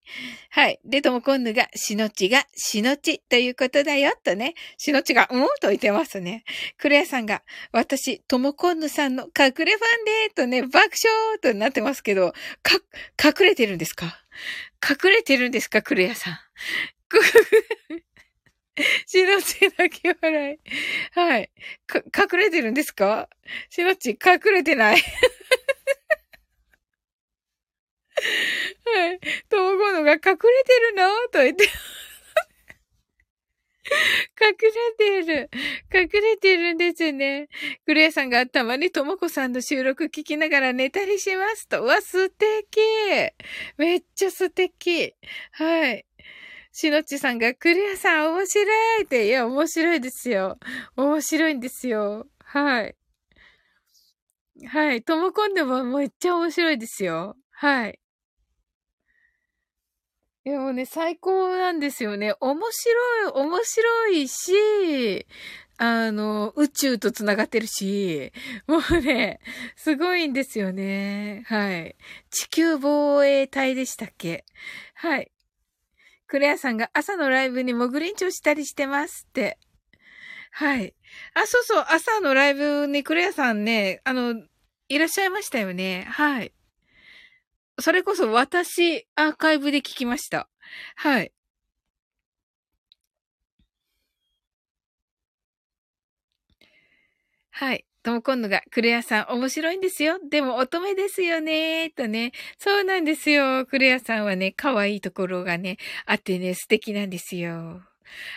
[0.49, 0.81] はい。
[0.83, 4.55] で、ともこんぬが、しのちが、しのちということだよ、とね。
[4.79, 5.43] しのちが、うん？
[5.61, 6.45] と言ってますね。
[6.79, 12.33] クレアさんが、私、ともこんぬさんの隠れファンでとね、爆笑となってますけど、
[12.63, 12.79] か、
[13.23, 14.19] 隠れてるんですか？
[14.83, 16.39] 隠れてるんですかクレアさん？
[19.07, 20.59] しのち泣き笑い。
[21.13, 21.51] はい。
[21.87, 23.29] か、隠れてるんですか？
[23.69, 25.03] しのち隠れてない。
[28.17, 29.21] はい。
[29.49, 30.39] ともこのが隠れて
[30.93, 31.09] るの？
[31.31, 31.65] と言って。
[34.41, 34.57] 隠
[34.99, 35.51] れてる。
[35.95, 37.49] 隠れてるんですね。
[37.85, 41.83] クレイさんがたまにともこさんの収録聞きながら寝たりしますと。
[41.83, 42.81] うわ、素敵。
[43.77, 45.15] めっちゃ素敵。
[45.53, 46.05] はい。
[46.73, 49.29] しのちさんが、クレアさん面白いって。
[49.29, 50.59] いや、面白いですよ。
[50.97, 52.27] 面白いんですよ。
[52.45, 52.97] はい。
[54.67, 55.03] はい。
[55.03, 57.37] ともこんでもめっちゃ面白いですよ。
[57.51, 57.99] はい。
[60.47, 62.33] でもね、最高なんですよね。
[62.39, 65.27] 面白い、面白いし、
[65.77, 68.33] あの、宇宙と繋がってるし、
[68.69, 69.41] もうね、
[69.75, 71.43] すごいんですよね。
[71.49, 71.97] はい。
[72.31, 74.45] 地球防衛隊でしたっけ？
[74.95, 75.33] はい。
[76.29, 79.59] クレアさんが朝のライブに潜りんちょしたりしてますって。
[80.53, 80.95] はい。
[81.35, 84.35] あ、そうそう、朝のライブにクレアさんね、あの、
[84.89, 86.05] いらっしゃいましたよね。
[86.09, 86.53] はい。
[87.79, 90.49] それこそ私、アーカイブで聞きました。
[90.97, 91.31] はい。
[97.53, 97.85] はい。
[98.03, 100.19] とも今度が、クレアさん面白いんですよ。
[100.31, 101.91] でも乙女ですよね。
[101.91, 102.33] とね。
[102.59, 103.67] そうなんですよ。
[103.67, 105.77] クレアさんはね、可愛いところがね、
[106.07, 107.83] あってね、素敵なんですよ。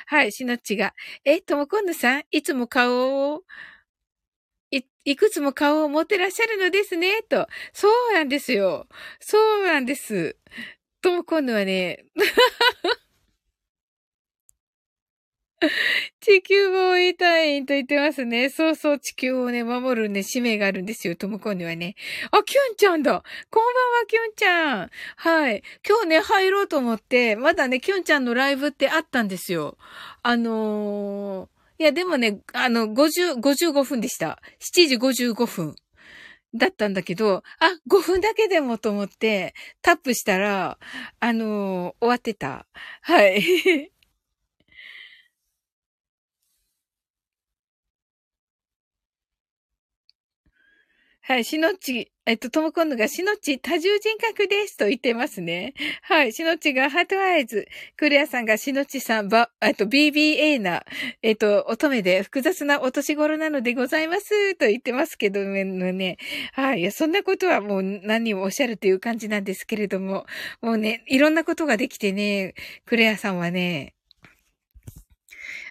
[0.08, 0.32] はい。
[0.32, 0.94] しのっちが、
[1.26, 3.44] え、とも今度さん、いつも顔を、
[4.72, 7.48] い、いくつも顔を持ってらっしゃるのですね、と。
[7.74, 8.88] そうなんですよ。
[9.20, 10.38] そうなんです。
[11.02, 12.06] とも今度はね、
[16.22, 18.50] 地球防衛隊員と言ってますね。
[18.50, 21.96] そうそう、地球をね、守るね、使命があるんですよ、ともこんにはね。
[22.32, 25.64] あ、キュンちゃんだこんばんは、キュンちゃんはい。
[25.88, 29.78] 今日ね、入ろうと思って、まだね、キュンちゃんのライブってあったんですよ。
[30.24, 34.42] あのーいや、でもね、あの、50、55分でした。
[34.60, 35.76] 7時55分。
[36.54, 37.44] だったんだけど、あ、
[37.88, 40.78] 5分だけでもと思って、タップしたら、
[41.20, 42.68] あのー、終わってた。
[43.02, 43.42] はい。
[51.22, 55.74] はい、しのっち、えっと、ともこんのが、しのち多重人格ですと言ってますね。
[56.04, 60.86] はい、しのちがハートアイズ、クレアさんがしのちさん、ば、えっと、BBA な、
[61.24, 66.18] えっと、乙女で複雑なお年頃なのでございますと言ってますけどね。
[66.54, 70.28] はい、いや、そんなことはもう何をおっしゃるという感じなんですけれども、
[70.62, 72.54] もうね、いろんなことができてね、
[72.86, 73.96] クレアさんはね、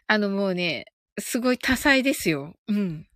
[0.09, 0.87] あのもうね、
[1.21, 2.57] すごい多彩ですよ。
[2.67, 3.07] うん。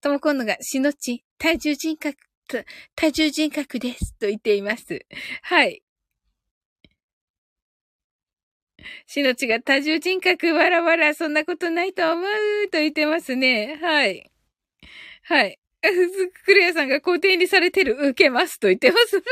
[0.00, 2.16] とも今度が、しのち、体重人格、
[2.94, 4.14] 体重人格です。
[4.18, 5.04] と言っています。
[5.42, 5.82] はい。
[9.06, 12.26] しのちが多重人格、わらわら、そんなことないと思う、
[12.70, 13.78] と言ってますね。
[13.82, 14.30] はい。
[15.22, 15.58] はい。
[16.44, 19.22] クレアさんが固定にされてる、受けますと言ってます。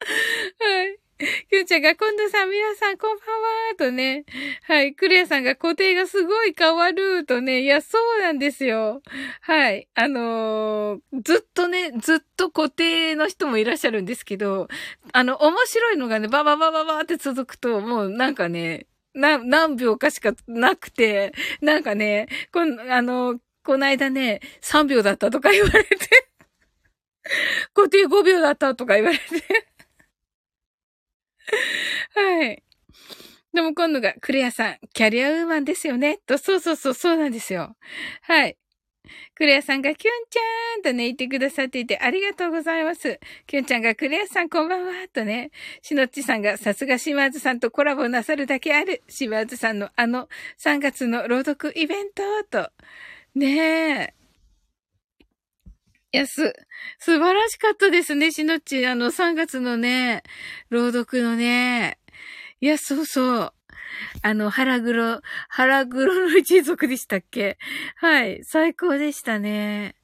[0.58, 1.01] はい。
[1.48, 4.24] きゅんちゃんが、今度さ、皆さん、こんばんはーとね。
[4.64, 4.94] はい。
[4.94, 7.62] クレアさんが固定がすごい変わるとね。
[7.62, 9.02] いや、そうなんですよ。
[9.40, 9.88] はい。
[9.94, 14.66] あのー、ずっとね、ずっと固定の人もいらっしゃるんですけど、
[15.12, 26.32] あの、面白いのがね、バババババって続くと、もうなんかね、な、何秒かしかなくて、なんかね、こん、あの、この間ね、3秒だったとか言われて、
[27.74, 29.22] 固定5秒だったとか言われて、
[32.14, 32.62] はい。
[33.52, 36.18] でも今度が、クレアさん、キャリアウーマンですよね。
[36.26, 37.76] と、そうそうそう、そうなんですよ。
[38.22, 38.56] はい。
[39.34, 43.20] クレアさんが、キュンちゃんとね、言ってくださっていて、ありがとうございます。
[43.46, 45.50] キュンちゃんが、クレアさんこんばんはとね、
[45.82, 49.02] しのっちさんが、さすが島津さんとコラボなさるだけある。
[49.08, 50.28] 島津さんのあの、
[50.58, 52.70] 3月の朗読イベントと。
[53.34, 54.21] ねえ。
[56.14, 56.52] いや、す、
[56.98, 58.86] 素晴らしかったですね、しのっち。
[58.86, 60.22] あの、3月のね、
[60.68, 61.98] 朗読のね。
[62.60, 63.54] いや、そうそう。
[64.22, 67.56] あの、腹黒、腹黒の一族でしたっけ？
[67.96, 68.44] はい。
[68.44, 69.94] 最高でしたね。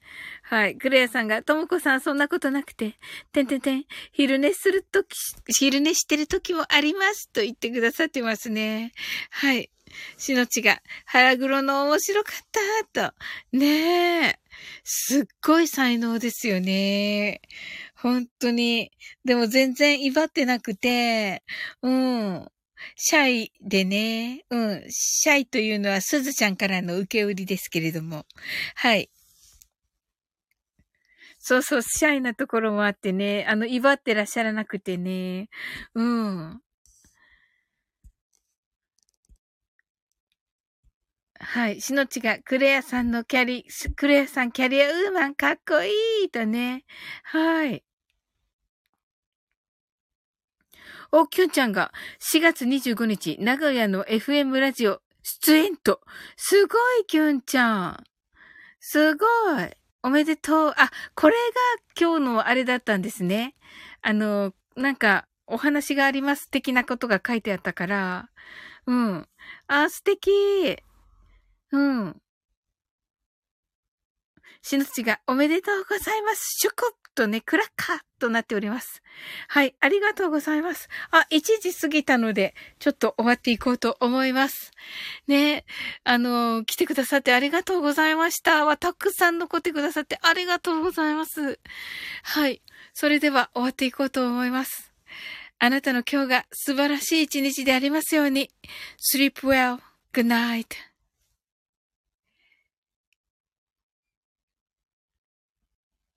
[0.43, 0.77] はい。
[0.77, 2.95] クレアさんが、ともこさんそんなことなくて、
[3.33, 5.09] てんてんてん、昼寝するとき、
[5.59, 8.93] 昼寝してるときもありますと言ってくださってますね。
[9.31, 9.71] はい。
[10.17, 13.15] しのちが、腹黒の面白かったと。
[13.53, 14.39] ねえ。
[14.85, 17.41] すっごい才能ですよね。
[17.97, 18.91] 本当に。
[19.25, 21.43] でも全然威張ってなくて、
[21.83, 22.49] うん。
[22.97, 24.85] シャイでね、うん。
[24.89, 28.27] シャイというのはすずちゃんからの受け売りですけれども。
[28.77, 29.11] はい。
[31.39, 35.49] そうそう、シャイなところもあってね、あの、威張ってらっしゃらなくてね。
[35.95, 36.61] うん。
[41.41, 41.81] はい。
[41.81, 43.65] しのちが、クレアさんのキャリ、
[43.97, 46.85] クレアさんキャリアウーマンかっこいいとね。
[47.23, 47.85] はい。
[51.13, 51.93] お、きゅんちゃんが
[52.33, 56.01] 4月25日、名古屋の FM ラジオ出演と。
[56.37, 58.05] すごい、きゅんちゃん。
[58.81, 59.25] すご
[59.61, 59.71] い。
[60.03, 60.75] おめでとう。
[60.77, 63.55] あ、これが今日のあれだったんですね。
[64.03, 68.29] あの、なんか、お話があります的なことが書いてあったから。
[68.87, 69.29] うん。
[69.67, 70.31] あ、素敵。
[71.73, 72.21] うん。
[74.63, 76.59] しのちがおめでとうございます。
[76.61, 79.03] シュコッとね、クラッカーとなっております。
[79.49, 80.89] はい、ありがとうございます。
[81.11, 84.73] あ、1時過ぎたので、ちょっと終わっていこうと思います。
[85.27, 85.65] ね、
[86.05, 88.65] あの、来てくださってありがとうございました。
[88.65, 91.59] わ、たくさん残ってくださってありがとうございます。
[92.23, 92.63] はい、
[92.95, 94.93] それでは終わっていこうと思います。
[95.61, 98.51] あなたの今日が素晴らしい一日でありますように。
[99.13, 99.81] sleep well.
[100.13, 100.88] Good night.